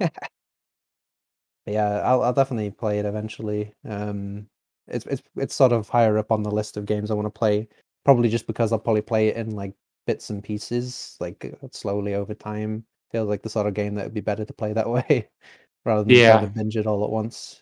[1.65, 3.73] yeah, I'll I'll definitely play it eventually.
[3.87, 4.47] Um,
[4.87, 7.39] it's it's it's sort of higher up on the list of games I want to
[7.39, 7.67] play.
[8.03, 9.73] Probably just because I'll probably play it in like
[10.05, 12.85] bits and pieces, like uh, slowly over time.
[13.11, 15.27] Feels like the sort of game that would be better to play that way,
[15.85, 16.37] rather than Yeah.
[16.37, 17.61] trying to binge it all at once.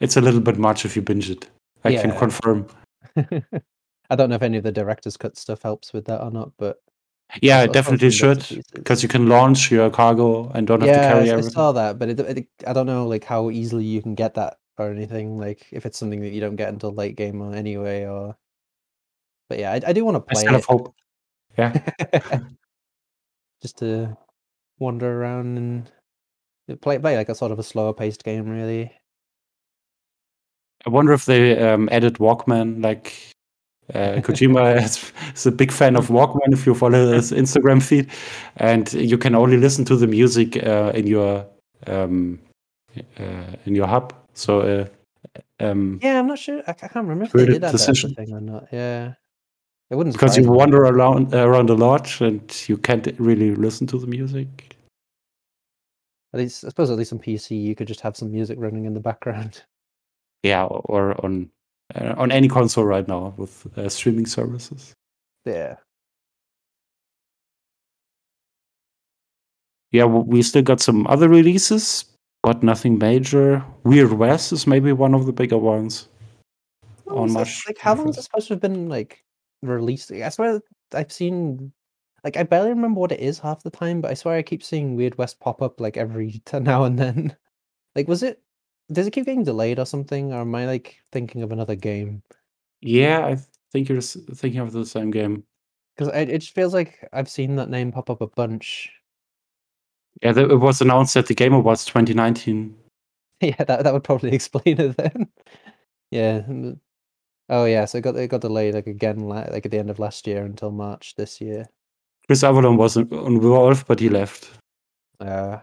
[0.00, 1.48] It's a little bit much if you binge it.
[1.84, 2.66] I can confirm.
[3.16, 6.52] I don't know if any of the director's cut stuff helps with that or not,
[6.58, 6.82] but
[7.42, 11.00] Yeah, it I definitely should because you can launch your cargo and don't have yeah,
[11.00, 11.50] to I, carry I everything.
[11.50, 14.58] saw that, but it, it, I don't know like how easily you can get that
[14.78, 15.38] or anything.
[15.38, 18.36] Like if it's something that you don't get until late game or anyway, or.
[19.48, 20.94] But yeah, I, I do want to play have it hope.
[21.58, 21.78] Yeah.
[23.62, 24.16] just to
[24.78, 28.92] wander around and play play like a sort of a slower paced game, really.
[30.86, 32.82] I wonder if they um, added Walkman.
[32.82, 33.35] Like
[33.94, 36.52] uh, Kojima is, is a big fan of Walkman.
[36.52, 38.10] If you follow his Instagram feed,
[38.56, 41.46] and you can only listen to the music uh, in your
[41.86, 42.38] um,
[43.18, 44.14] uh, in your hub.
[44.34, 44.86] So uh,
[45.60, 46.62] um, Yeah, I'm not sure.
[46.66, 48.68] I, I can't remember if they did that thing or not.
[48.72, 49.14] Yeah,
[49.90, 50.50] it wouldn't because you me.
[50.50, 54.76] wander around around a lot and you can't really listen to the music.
[56.32, 58.84] At least, I suppose, at least on PC, you could just have some music running
[58.84, 59.62] in the background.
[60.42, 61.50] Yeah, or on
[61.94, 64.94] uh, on any console right now with uh, streaming services.
[65.44, 65.76] Yeah.
[69.92, 72.04] Yeah, we still got some other releases,
[72.42, 73.64] but nothing major.
[73.84, 76.08] Weird West is maybe one of the bigger ones.
[77.04, 78.18] Well, on like, March like how long is 21st.
[78.18, 79.24] it supposed to have been like
[79.62, 80.10] released?
[80.10, 80.60] I swear
[80.92, 81.72] I've seen
[82.24, 84.62] like I barely remember what it is half the time, but I swear I keep
[84.62, 87.36] seeing Weird West pop up like every now and then.
[87.94, 88.42] Like, was it?
[88.92, 92.22] Does it keep getting delayed or something, or am I like thinking of another game?
[92.80, 93.36] Yeah, I
[93.72, 95.44] think you're thinking of the same game.
[95.96, 98.90] Because it, it just feels like I've seen that name pop up a bunch.
[100.22, 102.76] Yeah, it was announced at the Game Awards 2019.
[103.40, 105.28] yeah, that that would probably explain it then.
[106.10, 106.42] yeah.
[107.48, 109.98] Oh yeah, so it got it got delayed like again like at the end of
[109.98, 111.66] last year until March this year.
[112.26, 114.50] Chris Avellone was in- involved, but he left.
[115.20, 115.58] Uh,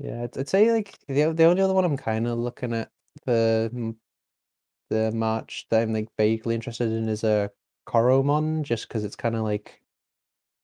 [0.00, 2.90] yeah, I'd, I'd say like the the only other one I'm kind of looking at
[3.24, 3.68] for
[4.90, 9.16] the March that I'm like vaguely interested in is uh, a Coromon, just because it's
[9.16, 9.80] kind of like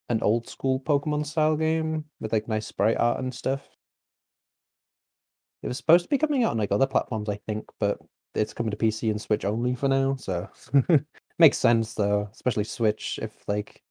[0.09, 3.69] an old school Pokemon style game with like nice sprite art and stuff.
[5.63, 7.99] It was supposed to be coming out on like other platforms, I think, but
[8.35, 10.17] it's coming to PC and Switch only for now.
[10.17, 10.49] So
[11.39, 13.83] makes sense though, especially Switch if like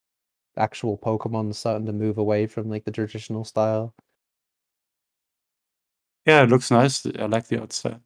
[0.57, 3.95] actual Pokemon starting to move away from like the traditional style.
[6.25, 7.05] Yeah, it looks nice.
[7.05, 8.01] I like the art style.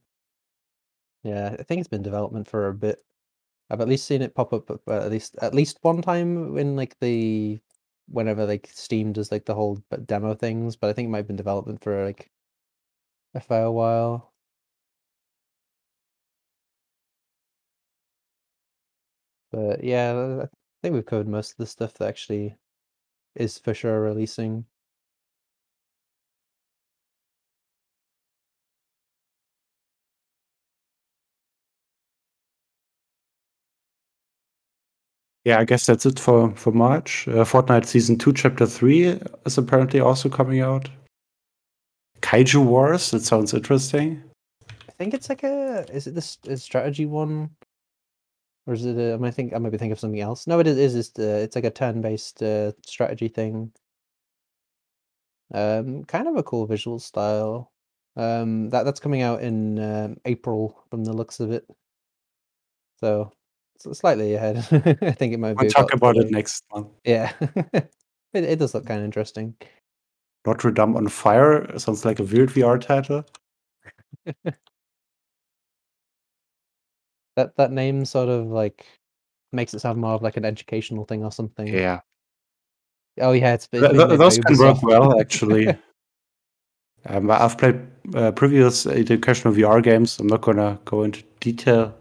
[1.24, 3.03] Yeah, I think it's been development for a bit.
[3.70, 6.76] I've at least seen it pop up uh, at least at least one time in
[6.78, 7.61] like the
[8.09, 11.28] whenever like Steam does like the whole demo things, but I think it might have
[11.28, 12.32] been development for like
[13.34, 14.32] a fair while.
[19.51, 20.49] But yeah, I
[20.82, 22.57] think we've covered most of the stuff that actually
[23.36, 24.67] is for sure releasing.
[35.50, 37.28] Yeah, I guess that's it for for March.
[37.28, 40.88] Uh, Fortnite season two, chapter three is apparently also coming out.
[42.22, 43.10] Kaiju Wars.
[43.10, 44.22] That sounds interesting.
[44.70, 47.50] I think it's like a is it this strategy one,
[48.68, 48.95] or is it?
[48.95, 50.45] A, might think I might be thinking of something else?
[50.45, 50.93] No, it is.
[50.93, 53.72] It's it's like a turn based uh, strategy thing.
[55.52, 57.72] Um, kind of a cool visual style.
[58.16, 61.66] Um, that that's coming out in um, April from the looks of it.
[63.00, 63.32] So
[63.80, 64.57] slightly ahead.
[65.01, 65.65] I think it might be.
[65.65, 66.88] We'll talk about it next month.
[67.03, 67.34] Yeah,
[67.73, 67.89] it
[68.34, 69.55] it does look kind of interesting.
[70.45, 73.25] Notre Dame on Fire sounds like a weird VR title.
[77.36, 78.86] That that name sort of like
[79.53, 81.67] makes it sound more of like an educational thing or something.
[81.67, 82.01] Yeah,
[83.19, 85.67] Oh yeah, it's, Th- being th- made those can work well actually.
[87.05, 87.80] um, I've played
[88.15, 90.19] uh, previous educational VR games.
[90.19, 91.95] I'm not gonna go into detail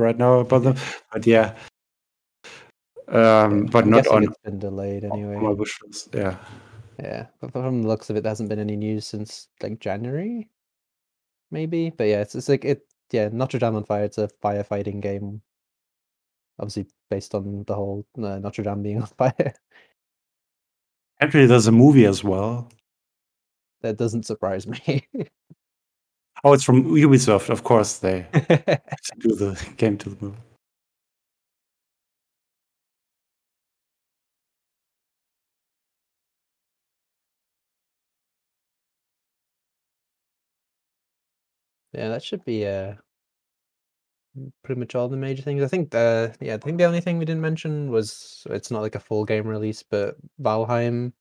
[0.00, 0.76] right now about them,
[1.12, 1.54] but yeah,
[3.08, 5.36] um, but I'm not on it's been delayed anyway.
[5.36, 6.10] my wish list.
[6.14, 6.36] Yeah.
[6.98, 10.48] Yeah, but from the looks of it, there hasn't been any news since like January,
[11.50, 11.90] maybe.
[11.90, 12.86] But yeah, it's it's like it.
[13.10, 14.04] Yeah, Notre Dame on Fire.
[14.04, 15.42] It's a firefighting game,
[16.58, 19.54] obviously based on the whole uh, Notre Dame being on fire.
[21.20, 22.70] Actually, there's a movie as well.
[23.82, 25.06] that doesn't surprise me.
[26.42, 27.98] Oh, it's from Ubisoft, of course.
[27.98, 28.26] They
[29.18, 30.38] do the game to the movie.
[41.92, 42.94] Yeah, that should be uh
[44.62, 45.62] pretty much all the major things.
[45.62, 48.82] I think uh yeah, I think the only thing we didn't mention was it's not
[48.82, 51.12] like a full game release, but Valheim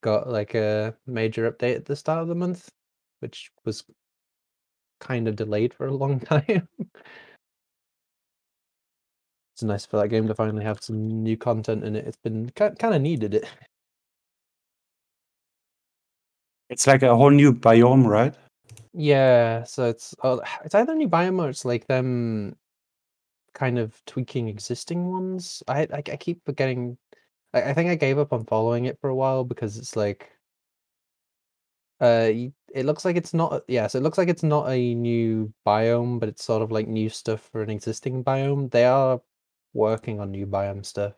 [0.00, 2.70] got like a major update at the start of the month,
[3.20, 3.84] which was
[5.00, 6.68] kind of delayed for a long time.
[9.58, 12.06] it's nice for that game to finally have some new content in it.
[12.06, 13.48] It's been kind of needed it.
[16.70, 18.34] It's like a whole new biome, right?
[18.92, 22.56] Yeah, so it's uh, it's either new biome or it's like them
[23.54, 25.62] kind of tweaking existing ones.
[25.66, 26.98] I I, I keep forgetting.
[27.54, 30.30] I, I think I gave up on following it for a while because it's like,
[32.00, 32.30] uh,
[32.74, 33.64] it looks like it's not.
[33.68, 36.88] Yeah, so it looks like it's not a new biome, but it's sort of like
[36.88, 38.70] new stuff for an existing biome.
[38.70, 39.20] They are
[39.74, 41.14] working on new biome stuff,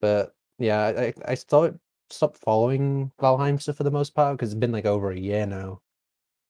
[0.00, 1.78] but yeah, I I started
[2.10, 5.46] stopped following Valheim stuff for the most part because it's been like over a year
[5.46, 5.82] now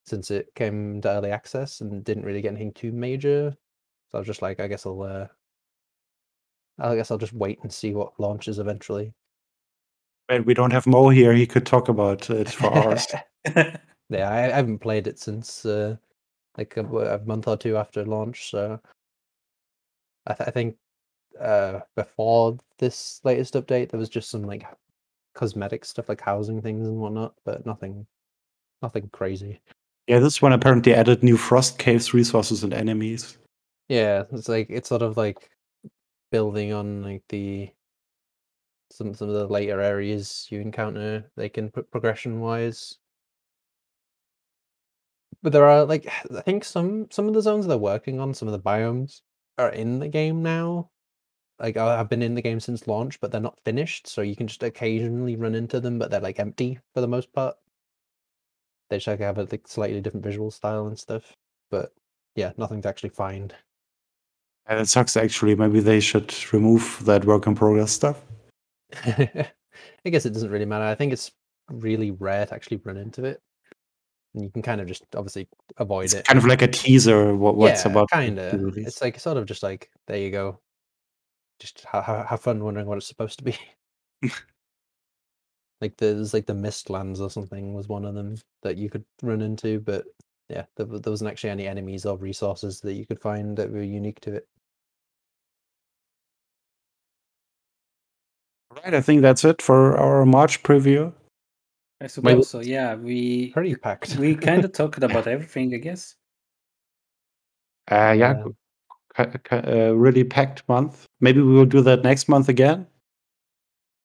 [0.06, 3.56] since it came to early access and didn't really get anything too major.
[4.10, 5.28] So I was just like, I guess I'll, uh,
[6.78, 9.14] I guess I'll just wait and see what launches eventually.
[10.28, 13.06] And we don't have Mo here; he could talk about it for hours.
[13.56, 15.96] yeah, I, haven't played it since uh,
[16.56, 18.50] like a, a, month or two after launch.
[18.50, 18.80] So
[20.26, 20.76] I, th- I think
[21.40, 24.66] uh, before this latest update, there was just some like
[25.34, 28.06] cosmetic stuff, like housing things and whatnot, but nothing,
[28.82, 29.60] nothing crazy.
[30.08, 33.38] Yeah, this one apparently added new frost caves, resources, and enemies.
[33.88, 35.50] Yeah, it's like it's sort of like
[36.30, 37.70] building on like the
[38.90, 42.98] some some of the later areas you encounter, like in progression wise.
[45.42, 48.48] But there are like I think some some of the zones they're working on, some
[48.48, 49.22] of the biomes
[49.58, 50.90] are in the game now.
[51.58, 54.46] Like I've been in the game since launch, but they're not finished, so you can
[54.46, 57.56] just occasionally run into them, but they're like empty for the most part.
[58.90, 61.34] They just like have a like, slightly different visual style and stuff.
[61.70, 61.92] But
[62.36, 63.54] yeah, nothing to actually find.
[64.66, 65.54] and it sucks actually.
[65.56, 68.22] Maybe they should remove that work in progress stuff.
[69.04, 70.84] I guess it doesn't really matter.
[70.84, 71.30] I think it's
[71.70, 73.40] really rare to actually run into it.
[74.34, 76.24] And you can kind of just obviously avoid it's it.
[76.26, 77.34] Kind of like a teaser.
[77.34, 78.10] What, what's yeah, about?
[78.10, 78.76] Kind of.
[78.76, 80.60] It's like sort of just like there you go.
[81.60, 83.56] Just have, have fun wondering what it's supposed to be.
[85.80, 89.40] Like there's like the Mistlands or something was one of them that you could run
[89.40, 90.04] into, but
[90.48, 93.82] yeah, there, there wasn't actually any enemies or resources that you could find that were
[93.82, 94.48] unique to it.
[98.84, 101.12] Right, I think that's it for our March preview.
[102.00, 102.42] I suppose Maybe.
[102.42, 102.60] so.
[102.60, 104.16] Yeah, we pretty packed.
[104.16, 106.14] we kind of talked about everything, I guess.
[107.90, 108.44] Uh, yeah,
[109.18, 111.06] uh, really packed month.
[111.20, 112.86] Maybe we will do that next month again.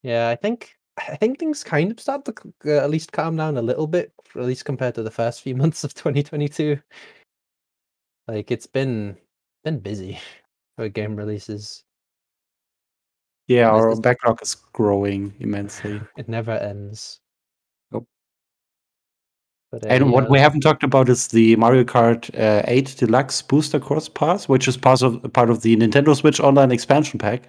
[0.02, 2.34] Yeah, I think I think things kind of start to
[2.66, 5.56] uh, at least calm down a little bit, at least compared to the first few
[5.64, 6.80] months of 2022.
[8.28, 9.18] Like it's been
[9.64, 10.20] been busy
[10.78, 11.84] for game releases.
[13.48, 16.02] Yeah, our backlog is growing immensely.
[16.18, 17.20] It never ends.
[17.92, 18.08] Nope.
[19.72, 20.12] But, uh, and yeah.
[20.12, 24.48] what we haven't talked about is the Mario Kart uh, 8 Deluxe Booster Course Pass,
[24.48, 27.44] which is part of part of the Nintendo Switch Online expansion pack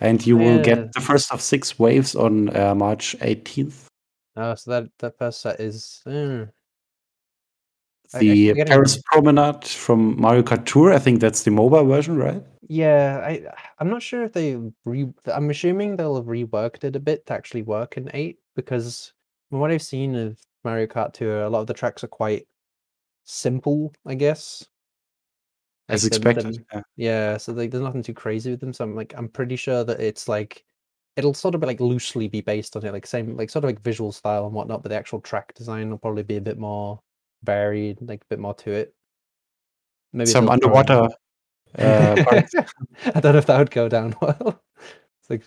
[0.00, 3.86] and you will get the first of six waves on uh, March 18th.
[4.36, 6.46] Oh, so that that first set is uh,
[8.18, 9.04] the Paris it.
[9.04, 10.92] Promenade from Mario Kart Tour.
[10.92, 12.42] I think that's the mobile version, right?
[12.68, 13.42] Yeah, I
[13.78, 15.12] I'm not sure if they re.
[15.26, 19.12] I'm assuming they'll have reworked it a bit to actually work in eight because
[19.48, 22.46] from what I've seen of Mario Kart Tour, a lot of the tracks are quite
[23.24, 24.66] simple, I guess
[25.90, 26.64] as expected.
[26.72, 26.82] yeah.
[26.96, 28.72] yeah, so like, there's nothing too crazy with them.
[28.72, 30.64] So I'm like, I'm pretty sure that it's like
[31.16, 33.68] it'll sort of be like loosely be based on it, like same like sort of
[33.68, 36.58] like visual style and whatnot, but the actual track design will probably be a bit
[36.58, 37.00] more
[37.44, 38.94] varied, like a bit more to it.
[40.12, 41.08] Maybe some underwater.
[41.78, 42.24] Uh,
[43.04, 44.60] I don't know if that would go down well.
[45.20, 45.44] It's like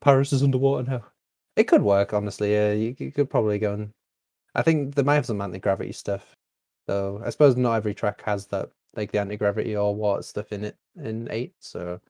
[0.00, 1.04] Paris is underwater now.
[1.56, 2.52] It could work, honestly.
[2.52, 3.90] Yeah, you, you could probably go and.
[4.54, 6.36] I think they might have some anti gravity stuff.
[6.86, 10.52] So I suppose not every track has that like the anti gravity or water stuff
[10.52, 11.54] in it in eight.
[11.60, 12.00] So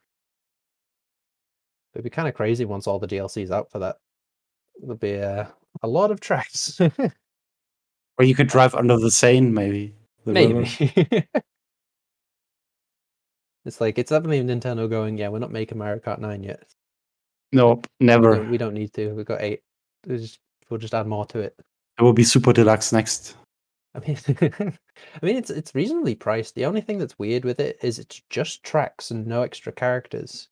[1.94, 3.96] it'd be kind of crazy once all the DLC's out for that.
[4.80, 5.52] There'll be a,
[5.82, 6.80] a lot of tracks.
[8.22, 9.92] or you could drive under the Seine, maybe.
[10.24, 10.62] Maybe.
[13.64, 15.18] it's like it's definitely Nintendo going.
[15.18, 16.62] Yeah, we're not making Mario Kart Nine yet.
[17.50, 18.30] Nope, never.
[18.30, 19.08] We don't, we don't need to.
[19.10, 19.62] We've got eight.
[20.06, 20.38] We'll just,
[20.70, 21.56] we'll just add more to it.
[21.98, 23.34] It will be Super Deluxe next.
[23.96, 26.54] I mean, I mean, it's it's reasonably priced.
[26.54, 30.48] The only thing that's weird with it is it's just tracks and no extra characters.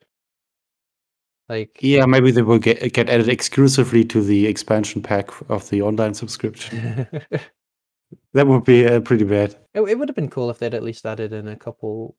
[1.48, 5.82] Like, Yeah, maybe they will get get added exclusively to the expansion pack of the
[5.82, 7.06] online subscription.
[8.32, 9.57] it, That would be uh, pretty bad.
[9.74, 12.16] it would have been cool if they'd at least added in a couple.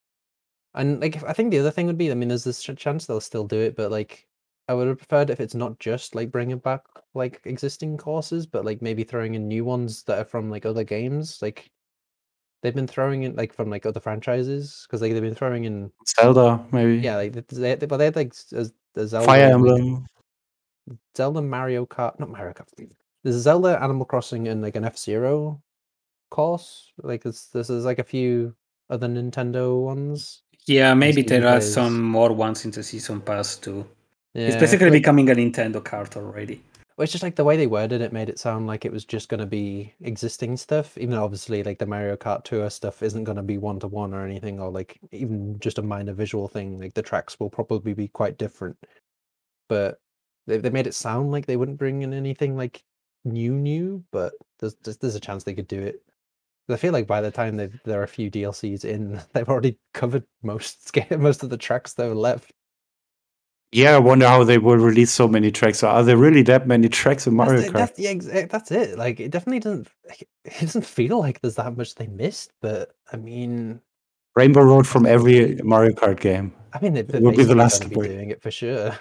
[0.73, 3.19] And like, I think the other thing would be, I mean, there's this chance they'll
[3.21, 4.27] still do it, but like,
[4.67, 6.83] I would have preferred if it's not just like bringing back
[7.13, 10.85] like existing courses, but like maybe throwing in new ones that are from like other
[10.85, 11.41] games.
[11.41, 11.69] Like,
[12.63, 15.91] they've been throwing in like from like other franchises because like they've been throwing in
[16.07, 16.97] Zelda, maybe.
[16.97, 20.05] yeah, like they, they, but they had like as- the Zelda, Fire like, Emblem.
[21.17, 22.67] Zelda, Mario Kart, not Mario Kart.
[23.23, 25.61] There's Zelda, Animal Crossing, and like an F Zero
[26.31, 26.91] course.
[27.03, 28.55] Like this, this is like a few
[28.89, 30.41] other Nintendo ones.
[30.65, 33.87] Yeah, maybe there are some more ones in the season pass too.
[34.33, 36.63] Yeah, it's basically like, becoming a Nintendo cart already.
[36.95, 39.05] well, it's just like the way they worded it made it sound like it was
[39.05, 40.97] just going to be existing stuff.
[40.97, 43.87] Even though obviously, like the Mario Kart Tour stuff isn't going to be one to
[43.87, 46.79] one or anything, or like even just a minor visual thing.
[46.79, 48.77] Like the tracks will probably be quite different,
[49.67, 49.99] but
[50.47, 52.83] they they made it sound like they wouldn't bring in anything like
[53.25, 54.03] new new.
[54.11, 56.03] But there's, there's a chance they could do it.
[56.71, 59.77] I feel like by the time they there are a few DLCs in, they've already
[59.93, 62.51] covered most most of the tracks that were left.
[63.73, 65.81] Yeah, I wonder how they will release so many tracks.
[65.81, 67.77] Are there really that many tracks in Mario that's, it- Kart?
[67.77, 68.97] that's, yeah, eh, that's it.
[68.97, 69.87] Like it definitely doesn't.
[70.43, 72.51] It doesn't feel like there's that much they missed.
[72.61, 73.79] But I mean,
[74.35, 76.51] Rainbow Road from every Mario Kart game.
[76.73, 78.97] I mean, they, they're will be the last gonna be doing it for sure.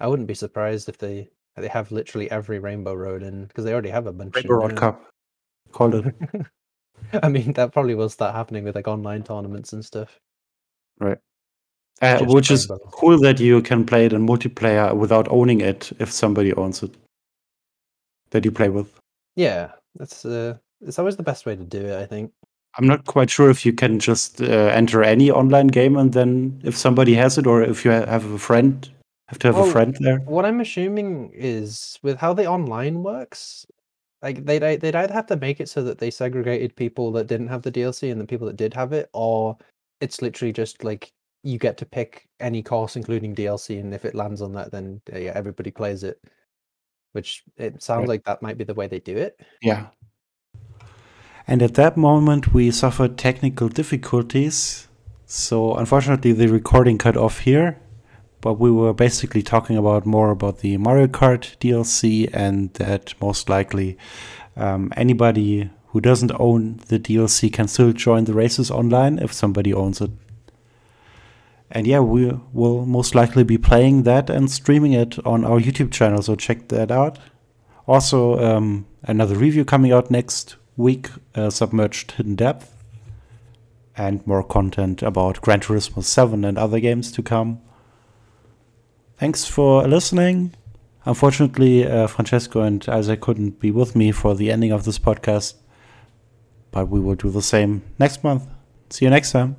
[0.00, 3.72] I wouldn't be surprised if they they have literally every Rainbow Road in because they
[3.72, 4.36] already have a bunch.
[4.36, 4.78] Of Rainbow in Road.
[4.78, 5.02] Cup.
[5.72, 6.14] Called it.
[7.22, 10.18] I mean, that probably will start happening with like online tournaments and stuff.
[10.98, 11.18] Right.
[12.02, 16.12] Uh, which is cool that you can play it in multiplayer without owning it if
[16.12, 16.94] somebody owns it
[18.30, 18.98] that you play with.
[19.34, 21.98] Yeah, that's uh, it's always the best way to do it.
[21.98, 22.32] I think.
[22.78, 26.60] I'm not quite sure if you can just uh, enter any online game and then
[26.62, 28.86] if somebody has it or if you have a friend,
[29.28, 30.18] have to have a friend there.
[30.18, 33.64] What I'm assuming is with how the online works,
[34.22, 37.48] like they'd they'd either have to make it so that they segregated people that didn't
[37.48, 39.56] have the DLC and the people that did have it, or
[40.00, 41.12] it's literally just like
[41.42, 45.00] you get to pick any course, including DLC, and if it lands on that, then
[45.12, 46.20] uh, yeah, everybody plays it.
[47.12, 48.08] Which it sounds Right.
[48.08, 49.40] like that might be the way they do it.
[49.62, 49.86] Yeah.
[51.46, 54.88] And at that moment, we suffered technical difficulties.
[55.26, 57.78] So, unfortunately, the recording cut off here.
[58.46, 63.48] But we were basically talking about more about the Mario Kart DLC, and that most
[63.48, 63.98] likely
[64.56, 69.74] um, anybody who doesn't own the DLC can still join the races online if somebody
[69.74, 70.12] owns it.
[71.72, 75.90] And yeah, we will most likely be playing that and streaming it on our YouTube
[75.90, 77.18] channel, so check that out.
[77.88, 82.72] Also, um, another review coming out next week, uh, Submerged Hidden Depth,
[83.96, 87.60] and more content about Gran Turismo 7 and other games to come.
[89.18, 90.54] Thanks for listening.
[91.06, 95.54] Unfortunately, uh, Francesco and Isaac couldn't be with me for the ending of this podcast,
[96.70, 98.46] but we will do the same next month.
[98.90, 99.56] See you next time.